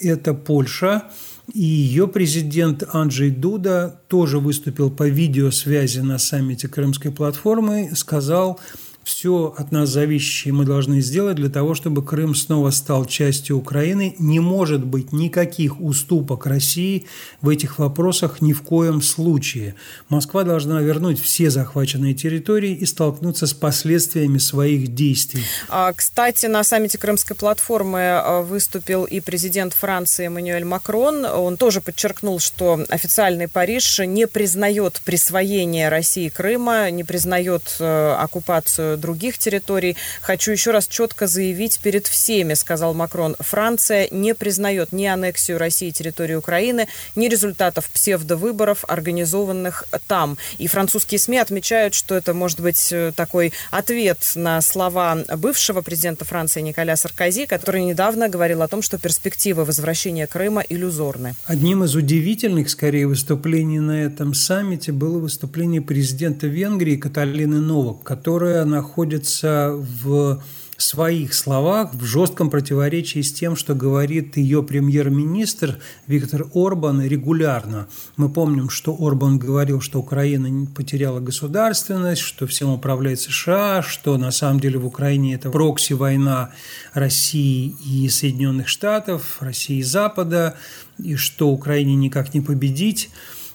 это 0.00 0.34
Польша. 0.34 1.04
И 1.52 1.62
ее 1.62 2.08
президент 2.08 2.84
Анджей 2.92 3.30
Дуда 3.30 4.02
тоже 4.08 4.38
выступил 4.38 4.90
по 4.90 5.08
видеосвязи 5.08 6.00
на 6.00 6.18
саммите 6.18 6.68
Крымской 6.68 7.10
платформы, 7.10 7.92
сказал, 7.94 8.60
все 9.08 9.54
от 9.56 9.72
нас 9.72 9.88
зависящее 9.88 10.52
мы 10.52 10.66
должны 10.66 11.00
сделать 11.00 11.36
для 11.36 11.48
того, 11.48 11.74
чтобы 11.74 12.04
Крым 12.04 12.34
снова 12.34 12.70
стал 12.70 13.06
частью 13.06 13.56
Украины. 13.56 14.14
Не 14.18 14.38
может 14.38 14.84
быть 14.84 15.12
никаких 15.12 15.80
уступок 15.80 16.44
России 16.44 17.06
в 17.40 17.48
этих 17.48 17.78
вопросах 17.78 18.42
ни 18.42 18.52
в 18.52 18.60
коем 18.60 19.00
случае. 19.00 19.76
Москва 20.10 20.44
должна 20.44 20.82
вернуть 20.82 21.18
все 21.18 21.48
захваченные 21.48 22.12
территории 22.12 22.74
и 22.74 22.84
столкнуться 22.84 23.46
с 23.46 23.54
последствиями 23.54 24.36
своих 24.36 24.94
действий. 24.94 25.42
А, 25.70 25.94
кстати, 25.94 26.44
на 26.44 26.62
саммите 26.62 26.98
Крымской 26.98 27.34
платформы 27.34 28.00
а, 28.00 28.42
выступил 28.42 29.04
и 29.04 29.20
президент 29.20 29.72
Франции 29.72 30.26
Эммануэль 30.26 30.64
Макрон. 30.64 31.24
Он 31.24 31.56
тоже 31.56 31.80
подчеркнул, 31.80 32.40
что 32.40 32.84
официальный 32.90 33.48
Париж 33.48 34.00
не 34.00 34.26
признает 34.26 35.00
присвоение 35.02 35.88
России 35.88 36.28
Крыма, 36.28 36.90
не 36.90 37.04
признает 37.04 37.76
э, 37.80 38.16
оккупацию 38.18 38.97
других 38.98 39.38
территорий. 39.38 39.96
Хочу 40.20 40.52
еще 40.52 40.70
раз 40.70 40.86
четко 40.86 41.26
заявить 41.26 41.80
перед 41.80 42.06
всеми, 42.06 42.54
сказал 42.54 42.94
Макрон, 42.94 43.36
Франция 43.38 44.08
не 44.10 44.34
признает 44.34 44.92
ни 44.92 45.06
аннексию 45.06 45.58
России 45.58 45.90
территории 45.90 46.34
Украины, 46.34 46.88
ни 47.16 47.28
результатов 47.28 47.88
псевдовыборов, 47.90 48.84
организованных 48.88 49.84
там. 50.06 50.36
И 50.58 50.66
французские 50.66 51.18
СМИ 51.18 51.38
отмечают, 51.38 51.94
что 51.94 52.14
это 52.14 52.34
может 52.34 52.60
быть 52.60 52.92
э, 52.92 53.12
такой 53.14 53.52
ответ 53.70 54.32
на 54.34 54.60
слова 54.60 55.18
бывшего 55.36 55.82
президента 55.82 56.24
Франции 56.24 56.60
Николя 56.60 56.96
Саркози, 56.96 57.46
который 57.46 57.82
недавно 57.84 58.28
говорил 58.28 58.62
о 58.62 58.68
том, 58.68 58.82
что 58.82 58.98
перспективы 58.98 59.64
возвращения 59.64 60.26
Крыма 60.26 60.62
иллюзорны. 60.68 61.34
Одним 61.44 61.84
из 61.84 61.94
удивительных, 61.94 62.70
скорее, 62.70 63.06
выступлений 63.06 63.80
на 63.80 64.02
этом 64.02 64.34
саммите 64.34 64.92
было 64.92 65.18
выступление 65.18 65.80
президента 65.80 66.46
Венгрии 66.46 66.96
Каталины 66.96 67.60
Новак, 67.60 68.02
которая 68.02 68.64
находится 68.64 68.87
в 68.96 70.42
своих 70.78 71.34
словах 71.34 71.92
в 71.92 72.04
жестком 72.04 72.50
противоречии 72.50 73.20
с 73.20 73.32
тем, 73.32 73.56
что 73.56 73.74
говорит 73.74 74.36
ее 74.36 74.62
премьер-министр 74.62 75.80
Виктор 76.06 76.46
Орбан 76.54 77.02
регулярно. 77.02 77.88
Мы 78.16 78.28
помним, 78.28 78.70
что 78.70 78.96
Орбан 78.98 79.38
говорил, 79.38 79.80
что 79.80 79.98
Украина 79.98 80.66
потеряла 80.66 81.18
государственность, 81.18 82.22
что 82.22 82.46
всем 82.46 82.70
управляет 82.70 83.20
США, 83.20 83.82
что 83.82 84.16
на 84.18 84.30
самом 84.30 84.60
деле 84.60 84.78
в 84.78 84.86
Украине 84.86 85.34
это 85.34 85.50
прокси-война 85.50 86.50
России 86.94 87.74
и 87.84 88.08
Соединенных 88.08 88.68
Штатов, 88.68 89.38
России 89.40 89.78
и 89.78 89.82
Запада, 89.82 90.54
и 91.02 91.16
что 91.16 91.48
Украине 91.48 91.96
никак 91.96 92.34
не 92.34 92.40
победить. 92.40 93.10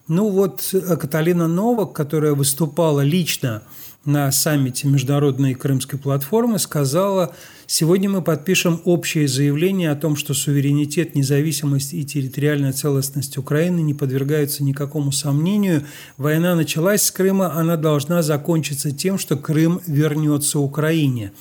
Ну 0.10 0.30
вот 0.30 0.76
Каталина 1.00 1.48
Новак, 1.48 1.94
которая 1.94 2.34
выступала 2.34 3.00
лично 3.00 3.64
на 4.06 4.32
саммите 4.32 4.88
Международной 4.88 5.54
Крымской 5.54 5.98
платформы 5.98 6.60
сказала, 6.60 7.34
сегодня 7.68 8.10
мы 8.10 8.22
подпишем 8.22 8.82
общее 8.84 9.28
заявление 9.28 9.92
о 9.92 9.96
том, 9.96 10.18
что 10.18 10.34
суверенитет, 10.34 11.16
независимость 11.16 11.94
и 11.94 12.04
территориальная 12.04 12.74
целостность 12.74 13.38
Украины 13.38 13.80
не 13.80 13.94
подвергаются 13.94 14.64
никакому 14.64 15.12
сомнению. 15.12 15.86
Война 16.18 16.56
началась 16.56 17.04
с 17.04 17.12
Крыма, 17.12 17.54
она 17.54 17.78
должна 17.78 18.22
закончиться 18.22 18.92
тем, 18.92 19.18
что 19.18 19.38
Крым 19.38 19.80
вернется 19.88 20.60
Украине. 20.60 21.32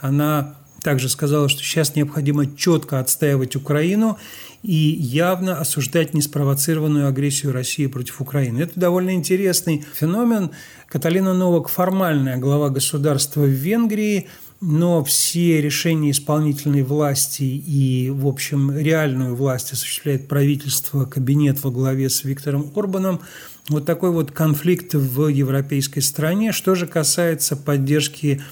Она 0.00 0.56
также 0.82 1.08
сказала, 1.08 1.48
что 1.48 1.62
сейчас 1.62 1.96
необходимо 1.96 2.46
четко 2.46 3.00
отстаивать 3.00 3.56
Украину 3.56 4.18
и 4.66 4.96
явно 4.98 5.60
осуждать 5.60 6.12
неспровоцированную 6.12 7.06
агрессию 7.06 7.52
России 7.52 7.86
против 7.86 8.20
Украины. 8.20 8.62
Это 8.62 8.78
довольно 8.78 9.14
интересный 9.14 9.84
феномен. 9.94 10.50
Каталина 10.88 11.34
Новак– 11.34 11.68
формальная 11.70 12.36
глава 12.36 12.70
государства 12.70 13.42
в 13.42 13.48
Венгрии, 13.48 14.26
но 14.60 15.04
все 15.04 15.60
решения 15.60 16.10
исполнительной 16.10 16.82
власти 16.82 17.44
и, 17.44 18.10
в 18.10 18.26
общем, 18.26 18.76
реальную 18.76 19.36
власть 19.36 19.72
осуществляет 19.72 20.26
правительство, 20.26 21.04
кабинет 21.04 21.62
во 21.62 21.70
главе 21.70 22.10
с 22.10 22.24
Виктором 22.24 22.72
Орбаном. 22.74 23.20
Вот 23.68 23.84
такой 23.84 24.10
вот 24.10 24.32
конфликт 24.32 24.94
в 24.94 25.28
европейской 25.28 26.00
стране. 26.00 26.50
Что 26.50 26.74
же 26.74 26.88
касается 26.88 27.54
поддержки 27.54 28.42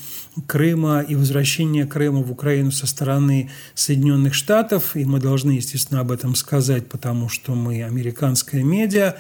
Крыма 0.47 1.01
и 1.01 1.15
возвращения 1.15 1.87
Крыма 1.87 2.23
в 2.23 2.31
Украину 2.31 2.71
со 2.71 2.87
стороны 2.87 3.51
Соединенных 3.75 4.35
Штатов, 4.35 4.97
и 4.97 5.05
мы 5.05 5.21
должны, 5.21 5.53
естественно, 5.53 6.01
об 6.01 6.11
этом 6.11 6.35
сказать, 6.35 6.89
потому 6.89 7.29
что 7.29 7.55
мы 7.55 7.83
американская 7.85 8.63
медиа. 8.63 9.17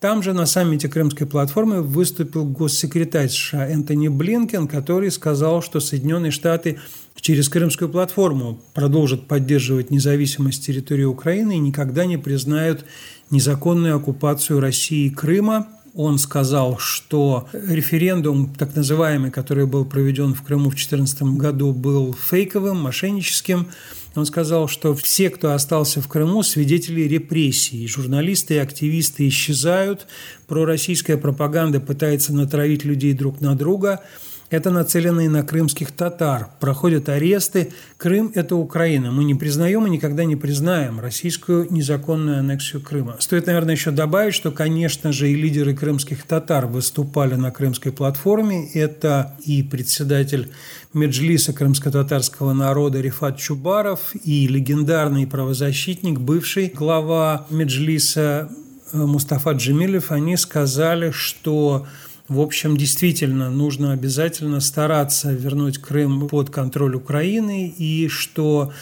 Там 0.00 0.22
же 0.22 0.32
на 0.32 0.46
саммите 0.46 0.88
Крымской 0.88 1.26
платформы 1.26 1.82
выступил 1.82 2.46
госсекретарь 2.46 3.28
США 3.28 3.68
Энтони 3.68 4.08
Блинкен, 4.08 4.66
который 4.66 5.10
сказал, 5.10 5.62
что 5.62 5.78
Соединенные 5.78 6.30
Штаты 6.30 6.78
через 7.16 7.50
Крымскую 7.50 7.90
платформу 7.90 8.62
продолжат 8.72 9.28
поддерживать 9.28 9.90
независимость 9.90 10.64
территории 10.64 11.04
Украины 11.04 11.56
и 11.56 11.60
никогда 11.60 12.06
не 12.06 12.16
признают 12.16 12.86
незаконную 13.30 13.96
оккупацию 13.96 14.60
России 14.60 15.10
Крыма– 15.10 15.68
он 15.94 16.18
сказал, 16.18 16.78
что 16.78 17.48
референдум, 17.52 18.54
так 18.54 18.74
называемый, 18.74 19.30
который 19.30 19.66
был 19.66 19.84
проведен 19.84 20.34
в 20.34 20.42
Крыму 20.42 20.70
в 20.70 20.74
2014 20.74 21.22
году, 21.22 21.72
был 21.72 22.14
фейковым, 22.14 22.80
мошенническим. 22.80 23.68
Он 24.14 24.26
сказал, 24.26 24.68
что 24.68 24.94
все, 24.94 25.30
кто 25.30 25.52
остался 25.52 26.00
в 26.00 26.08
Крыму, 26.08 26.42
свидетели 26.42 27.02
репрессий. 27.02 27.86
Журналисты 27.86 28.54
и 28.54 28.58
активисты 28.58 29.28
исчезают, 29.28 30.06
пророссийская 30.46 31.16
пропаганда 31.16 31.80
пытается 31.80 32.32
натравить 32.32 32.84
людей 32.84 33.12
друг 33.12 33.40
на 33.40 33.54
друга– 33.56 34.00
это 34.50 34.70
нацеленные 34.70 35.30
на 35.30 35.44
крымских 35.44 35.92
татар. 35.92 36.48
Проходят 36.58 37.08
аресты. 37.08 37.72
Крым– 37.96 38.32
это 38.34 38.56
Украина. 38.56 39.12
Мы 39.12 39.24
не 39.24 39.36
признаем 39.36 39.86
и 39.86 39.90
никогда 39.90 40.24
не 40.24 40.34
признаем 40.34 40.98
российскую 40.98 41.72
незаконную 41.72 42.40
аннексию 42.40 42.82
Крыма. 42.82 43.16
Стоит, 43.20 43.46
наверное, 43.46 43.76
еще 43.76 43.92
добавить, 43.92 44.34
что, 44.34 44.50
конечно 44.50 45.12
же, 45.12 45.30
и 45.30 45.36
лидеры 45.36 45.74
крымских 45.74 46.24
татар 46.24 46.66
выступали 46.66 47.36
на 47.36 47.52
крымской 47.52 47.92
платформе. 47.92 48.68
Это 48.72 49.36
и 49.44 49.62
председатель 49.62 50.50
Меджлиса 50.92 51.52
крымско-татарского 51.52 52.52
народа 52.52 53.00
Рифат 53.00 53.38
Чубаров, 53.38 54.12
и 54.24 54.48
легендарный 54.48 55.28
правозащитник, 55.28 56.18
бывший 56.18 56.66
глава 56.66 57.46
Меджлиса 57.50 58.50
э, 58.92 58.96
Мустафа 58.96 59.52
Джемилев. 59.52 60.10
Они 60.10 60.36
сказали, 60.36 61.12
что 61.12 61.86
в 62.30 62.40
общем, 62.40 62.76
действительно, 62.76 63.50
нужно 63.50 63.92
обязательно 63.92 64.60
стараться 64.60 65.32
вернуть 65.32 65.78
Крым 65.78 66.28
под 66.28 66.48
контроль 66.48 66.94
Украины, 66.94 67.66
и 67.76 68.06
что 68.06 68.72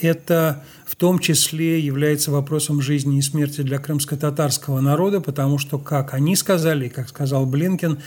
это 0.00 0.64
в 0.86 0.94
том 0.94 1.18
числе 1.18 1.80
является 1.80 2.30
вопросом 2.30 2.80
жизни 2.80 3.18
и 3.18 3.22
смерти 3.22 3.62
для 3.62 3.80
крымско-татарского 3.80 4.80
народа, 4.80 5.20
потому 5.20 5.58
что, 5.58 5.80
как 5.80 6.14
они 6.14 6.36
сказали, 6.36 6.88
как 6.88 7.08
сказал 7.08 7.44
Блинкен, 7.44 7.98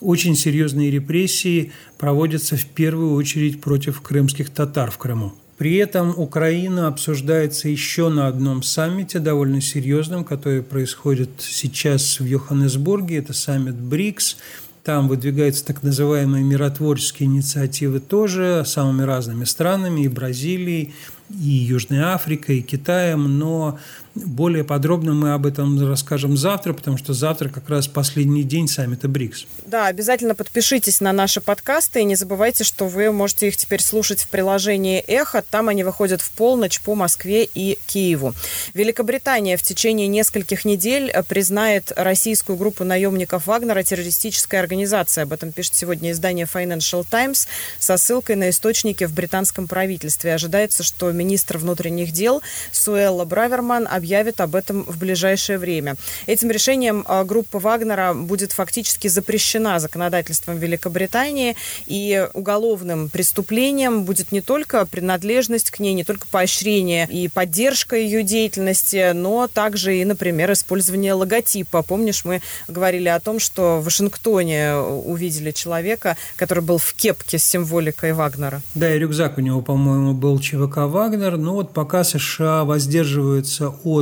очень 0.00 0.36
серьезные 0.36 0.92
репрессии 0.92 1.72
проводятся 1.98 2.56
в 2.56 2.64
первую 2.64 3.14
очередь 3.14 3.60
против 3.60 4.00
крымских 4.02 4.50
татар 4.50 4.92
в 4.92 4.98
Крыму. 4.98 5.34
При 5.58 5.74
этом 5.74 6.16
Украина 6.16 6.86
обсуждается 6.86 7.68
еще 7.68 8.08
на 8.10 8.28
одном 8.28 8.62
саммите, 8.62 9.18
довольно 9.18 9.60
серьезном, 9.60 10.24
который 10.24 10.62
происходит 10.62 11.30
сейчас 11.40 12.20
в 12.20 12.24
Йоханнесбурге. 12.24 13.18
Это 13.18 13.32
саммит 13.32 13.74
БРИКС. 13.74 14.36
Там 14.84 15.08
выдвигаются 15.08 15.66
так 15.66 15.82
называемые 15.82 16.44
миротворческие 16.44 17.26
инициативы 17.26 17.98
тоже 17.98 18.62
самыми 18.64 19.02
разными 19.02 19.44
странами, 19.44 20.02
и 20.02 20.08
Бразилией, 20.08 20.94
и 21.28 21.48
Южной 21.48 22.04
Африкой, 22.04 22.58
и 22.58 22.62
Китаем, 22.62 23.38
но 23.38 23.80
более 24.24 24.64
подробно 24.64 25.14
мы 25.14 25.32
об 25.32 25.46
этом 25.46 25.88
расскажем 25.88 26.36
завтра, 26.36 26.72
потому 26.72 26.98
что 26.98 27.12
завтра 27.12 27.48
как 27.48 27.68
раз 27.68 27.88
последний 27.88 28.42
день 28.42 28.68
саммита 28.68 29.08
БРИКС. 29.08 29.46
Да, 29.66 29.86
обязательно 29.86 30.34
подпишитесь 30.34 31.00
на 31.00 31.12
наши 31.12 31.40
подкасты 31.40 32.00
и 32.00 32.04
не 32.04 32.16
забывайте, 32.16 32.64
что 32.64 32.88
вы 32.88 33.12
можете 33.12 33.48
их 33.48 33.56
теперь 33.56 33.82
слушать 33.82 34.22
в 34.22 34.28
приложении 34.28 35.00
«Эхо». 35.00 35.42
Там 35.48 35.68
они 35.68 35.84
выходят 35.84 36.20
в 36.20 36.30
полночь 36.32 36.80
по 36.80 36.94
Москве 36.94 37.44
и 37.44 37.78
Киеву. 37.86 38.34
Великобритания 38.74 39.56
в 39.56 39.62
течение 39.62 40.08
нескольких 40.08 40.64
недель 40.64 41.12
признает 41.28 41.92
российскую 41.96 42.56
группу 42.56 42.84
наемников 42.84 43.46
Вагнера 43.46 43.82
террористической 43.82 44.60
организацией. 44.60 45.24
Об 45.24 45.32
этом 45.32 45.52
пишет 45.52 45.74
сегодня 45.74 46.10
издание 46.10 46.46
Financial 46.52 47.06
Times 47.08 47.48
со 47.78 47.96
ссылкой 47.96 48.36
на 48.36 48.50
источники 48.50 49.04
в 49.04 49.14
британском 49.14 49.68
правительстве. 49.68 50.34
Ожидается, 50.34 50.82
что 50.82 51.10
министр 51.12 51.58
внутренних 51.58 52.12
дел 52.12 52.42
Суэлла 52.72 53.24
Браверман 53.24 53.86
объявит 53.88 54.07
объявит 54.08 54.40
об 54.40 54.54
этом 54.54 54.84
в 54.84 54.96
ближайшее 54.96 55.58
время. 55.58 55.96
Этим 56.26 56.50
решением 56.50 57.04
а, 57.06 57.24
группа 57.24 57.58
Вагнера 57.58 58.14
будет 58.14 58.52
фактически 58.52 59.06
запрещена 59.08 59.78
законодательством 59.78 60.56
Великобритании, 60.56 61.56
и 61.86 62.26
уголовным 62.32 63.10
преступлением 63.10 64.04
будет 64.04 64.32
не 64.32 64.40
только 64.40 64.86
принадлежность 64.86 65.70
к 65.70 65.78
ней, 65.78 65.92
не 65.92 66.04
только 66.04 66.26
поощрение 66.30 67.06
и 67.10 67.28
поддержка 67.28 67.96
ее 67.96 68.22
деятельности, 68.22 69.12
но 69.12 69.46
также 69.46 69.98
и, 69.98 70.04
например, 70.06 70.52
использование 70.52 71.12
логотипа. 71.12 71.82
Помнишь, 71.82 72.24
мы 72.24 72.40
говорили 72.66 73.08
о 73.08 73.20
том, 73.20 73.38
что 73.38 73.78
в 73.78 73.84
Вашингтоне 73.84 74.74
увидели 74.76 75.50
человека, 75.50 76.16
который 76.36 76.64
был 76.64 76.78
в 76.78 76.94
кепке 76.94 77.38
с 77.38 77.44
символикой 77.44 78.14
Вагнера. 78.14 78.62
Да, 78.74 78.94
и 78.94 78.98
рюкзак 78.98 79.36
у 79.36 79.42
него, 79.42 79.60
по-моему, 79.60 80.14
был 80.14 80.38
ЧВК 80.38 80.78
Вагнер. 80.86 81.36
Но 81.36 81.52
вот 81.52 81.74
пока 81.74 82.04
США 82.04 82.64
воздерживаются 82.64 83.68
от 83.84 83.97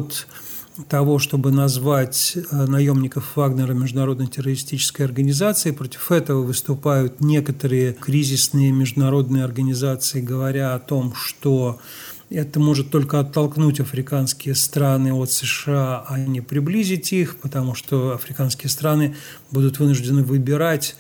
того, 0.89 1.19
чтобы 1.19 1.51
назвать 1.51 2.37
э, 2.37 2.67
наемников 2.67 3.37
Вагнера 3.37 3.73
международной 3.73 4.27
террористической 4.27 5.07
организацией. 5.07 5.75
Против 5.75 6.13
этого 6.13 6.43
выступают 6.43 7.21
некоторые 7.21 7.93
кризисные 7.95 8.73
международные 8.73 9.45
организации, 9.45 10.21
говоря 10.21 10.75
о 10.75 10.79
том, 10.79 11.15
что 11.15 11.81
это 12.29 12.59
может 12.59 12.91
только 12.91 13.21
оттолкнуть 13.21 13.81
африканские 13.81 14.55
страны 14.55 15.13
от 15.13 15.31
США, 15.31 16.05
а 16.09 16.19
не 16.19 16.41
приблизить 16.41 17.13
их, 17.13 17.37
потому 17.37 17.75
что 17.75 18.13
африканские 18.13 18.69
страны 18.69 19.15
будут 19.51 19.79
вынуждены 19.79 20.25
выбирать 20.25 20.97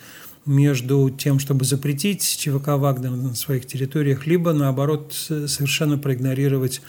между 0.47 1.11
тем, 1.11 1.41
чтобы 1.41 1.65
запретить 1.65 2.23
ЧВК 2.23 2.69
Вагнер 2.69 3.11
на 3.11 3.35
своих 3.35 3.67
территориях, 3.67 4.27
либо, 4.27 4.53
наоборот, 4.53 5.13
совершенно 5.13 5.99
проигнорировать 5.99 6.81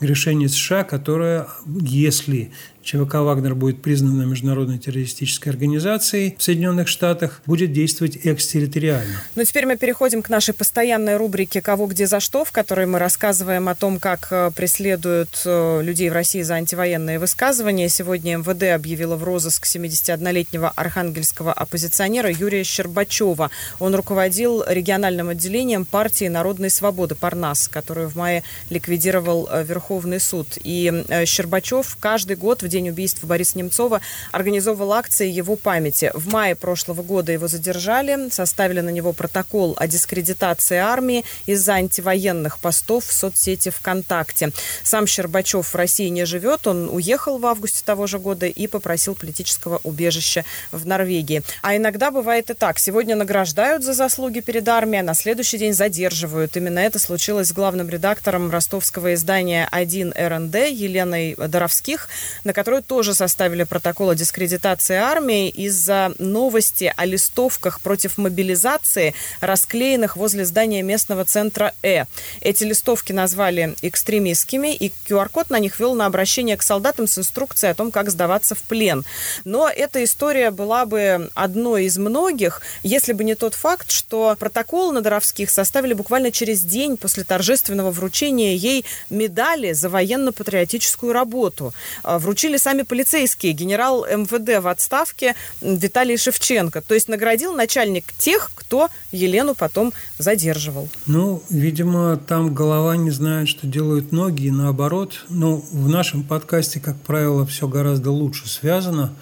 решение 0.00 0.48
США, 0.48 0.84
которое, 0.84 1.46
если 1.66 2.52
ЧВК 2.82 3.16
«Вагнер» 3.16 3.54
будет 3.54 3.82
признана 3.82 4.22
международной 4.22 4.78
террористической 4.78 5.52
организацией 5.52 6.36
в 6.38 6.42
Соединенных 6.42 6.88
Штатах, 6.88 7.42
будет 7.46 7.72
действовать 7.72 8.18
экстерриториально. 8.24 9.20
Ну, 9.34 9.44
теперь 9.44 9.66
мы 9.66 9.76
переходим 9.76 10.22
к 10.22 10.28
нашей 10.28 10.54
постоянной 10.54 11.16
рубрике 11.16 11.60
«Кого, 11.60 11.86
где, 11.86 12.06
за 12.06 12.20
что», 12.20 12.44
в 12.44 12.52
которой 12.52 12.86
мы 12.86 12.98
рассказываем 12.98 13.68
о 13.68 13.74
том, 13.74 13.98
как 13.98 14.28
э, 14.30 14.50
преследуют 14.54 15.42
э, 15.44 15.82
людей 15.82 16.08
в 16.08 16.12
России 16.12 16.42
за 16.42 16.54
антивоенные 16.54 17.18
высказывания. 17.18 17.88
Сегодня 17.88 18.36
МВД 18.38 18.74
объявила 18.74 19.16
в 19.16 19.24
розыск 19.24 19.66
71-летнего 19.66 20.70
архангельского 20.70 21.52
оппозиционера 21.52 22.30
Юрия 22.30 22.64
Щербачева. 22.64 23.50
Он 23.80 23.94
руководил 23.94 24.64
региональным 24.66 25.28
отделением 25.28 25.84
партии 25.84 26.28
«Народной 26.28 26.70
свободы» 26.70 27.14
Парнас, 27.14 27.68
которую 27.68 28.08
в 28.08 28.16
мае 28.16 28.44
ликвидировал 28.70 29.48
э, 29.50 29.64
Верховный 29.64 30.20
суд. 30.20 30.58
И 30.62 31.04
Щербачев 31.26 31.96
каждый 32.00 32.36
год 32.36 32.62
в 32.62 32.67
день 32.68 32.88
убийства 32.90 33.26
Бориса 33.26 33.58
Немцова 33.58 34.00
организовывал 34.32 34.92
акции 34.92 35.28
его 35.28 35.56
памяти. 35.56 36.10
В 36.14 36.32
мае 36.32 36.54
прошлого 36.54 37.02
года 37.02 37.32
его 37.32 37.48
задержали, 37.48 38.30
составили 38.30 38.80
на 38.80 38.90
него 38.90 39.12
протокол 39.12 39.74
о 39.78 39.86
дискредитации 39.86 40.76
армии 40.76 41.24
из-за 41.46 41.74
антивоенных 41.74 42.58
постов 42.58 43.06
в 43.06 43.12
соцсети 43.12 43.70
ВКонтакте. 43.70 44.52
Сам 44.82 45.06
Щербачев 45.06 45.66
в 45.66 45.74
России 45.74 46.08
не 46.08 46.24
живет, 46.24 46.66
он 46.66 46.88
уехал 46.88 47.38
в 47.38 47.46
августе 47.46 47.82
того 47.84 48.06
же 48.06 48.18
года 48.18 48.46
и 48.46 48.66
попросил 48.66 49.14
политического 49.14 49.80
убежища 49.82 50.44
в 50.72 50.86
Норвегии. 50.86 51.42
А 51.62 51.76
иногда 51.76 52.10
бывает 52.10 52.50
и 52.50 52.54
так. 52.54 52.78
Сегодня 52.78 53.16
награждают 53.16 53.84
за 53.84 53.94
заслуги 53.94 54.40
перед 54.40 54.68
армией, 54.68 55.00
а 55.00 55.04
на 55.04 55.14
следующий 55.14 55.58
день 55.58 55.72
задерживают. 55.72 56.56
Именно 56.56 56.80
это 56.80 56.98
случилось 56.98 57.48
с 57.48 57.52
главным 57.52 57.88
редактором 57.88 58.50
ростовского 58.50 59.14
издания 59.14 59.68
1 59.70 60.14
РНД 60.16 60.54
Еленой 60.70 61.34
Доровских, 61.36 62.08
на 62.44 62.52
которую 62.58 62.82
тоже 62.82 63.14
составили 63.14 63.62
протокол 63.62 64.10
о 64.10 64.14
дискредитации 64.16 64.96
армии 64.96 65.48
из-за 65.48 66.12
новости 66.18 66.92
о 66.96 67.04
листовках 67.04 67.80
против 67.80 68.18
мобилизации, 68.18 69.14
расклеенных 69.40 70.16
возле 70.16 70.44
здания 70.44 70.82
местного 70.82 71.24
центра 71.24 71.72
Э. 71.84 72.06
Эти 72.40 72.64
листовки 72.64 73.12
назвали 73.12 73.76
экстремистскими, 73.80 74.74
и 74.74 74.92
QR-код 75.08 75.50
на 75.50 75.60
них 75.60 75.78
вел 75.78 75.94
на 75.94 76.06
обращение 76.06 76.56
к 76.56 76.64
солдатам 76.64 77.06
с 77.06 77.16
инструкцией 77.18 77.70
о 77.70 77.74
том, 77.76 77.92
как 77.92 78.10
сдаваться 78.10 78.56
в 78.56 78.62
плен. 78.62 79.04
Но 79.44 79.68
эта 79.68 80.02
история 80.02 80.50
была 80.50 80.84
бы 80.84 81.30
одной 81.34 81.84
из 81.84 81.96
многих, 81.96 82.60
если 82.82 83.12
бы 83.12 83.22
не 83.22 83.36
тот 83.36 83.54
факт, 83.54 83.92
что 83.92 84.34
протокол 84.36 84.90
на 84.90 85.00
Доровских 85.00 85.50
составили 85.52 85.92
буквально 85.94 86.32
через 86.32 86.62
день 86.62 86.96
после 86.96 87.22
торжественного 87.22 87.92
вручения 87.92 88.56
ей 88.56 88.84
медали 89.10 89.70
за 89.74 89.88
военно-патриотическую 89.88 91.12
работу. 91.12 91.72
А, 92.02 92.18
вручили 92.48 92.56
сами 92.56 92.82
полицейские, 92.82 93.52
генерал 93.52 94.06
МВД 94.06 94.62
в 94.62 94.68
отставке 94.68 95.34
Виталий 95.60 96.16
Шевченко. 96.16 96.80
То 96.80 96.94
есть 96.94 97.08
наградил 97.08 97.54
начальник 97.54 98.04
тех, 98.16 98.50
кто 98.54 98.88
Елену 99.12 99.54
потом 99.54 99.92
задерживал. 100.18 100.88
Ну, 101.06 101.42
видимо, 101.50 102.16
там 102.16 102.54
голова 102.54 102.96
не 102.96 103.10
знает, 103.10 103.48
что 103.48 103.66
делают 103.66 104.12
ноги, 104.12 104.46
и 104.46 104.50
наоборот. 104.50 105.26
Ну, 105.28 105.62
в 105.72 105.88
нашем 105.88 106.22
подкасте, 106.22 106.80
как 106.80 106.96
правило, 106.96 107.44
все 107.44 107.68
гораздо 107.68 108.10
лучше 108.10 108.48
связано, 108.48 109.12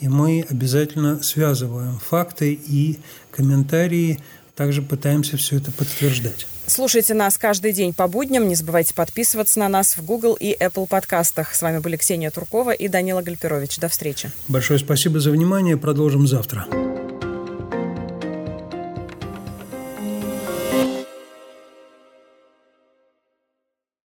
и 0.00 0.08
мы 0.08 0.46
обязательно 0.48 1.20
связываем 1.22 1.98
факты 1.98 2.52
и 2.52 2.98
комментарии, 3.32 4.20
также 4.54 4.82
пытаемся 4.82 5.36
все 5.36 5.56
это 5.56 5.72
подтверждать. 5.72 6.46
Слушайте 6.68 7.14
нас 7.14 7.38
каждый 7.38 7.72
день 7.72 7.92
по 7.92 8.06
будням. 8.06 8.46
Не 8.46 8.54
забывайте 8.54 8.94
подписываться 8.94 9.58
на 9.58 9.68
нас 9.68 9.96
в 9.96 10.04
Google 10.04 10.34
и 10.34 10.54
Apple 10.54 10.86
подкастах. 10.86 11.54
С 11.54 11.62
вами 11.62 11.78
были 11.78 11.96
Ксения 11.96 12.30
Туркова 12.30 12.72
и 12.72 12.88
Данила 12.88 13.22
Гальперович. 13.22 13.78
До 13.78 13.88
встречи. 13.88 14.30
Большое 14.48 14.78
спасибо 14.78 15.18
за 15.18 15.30
внимание. 15.30 15.76
Продолжим 15.76 16.26
завтра. 16.26 16.66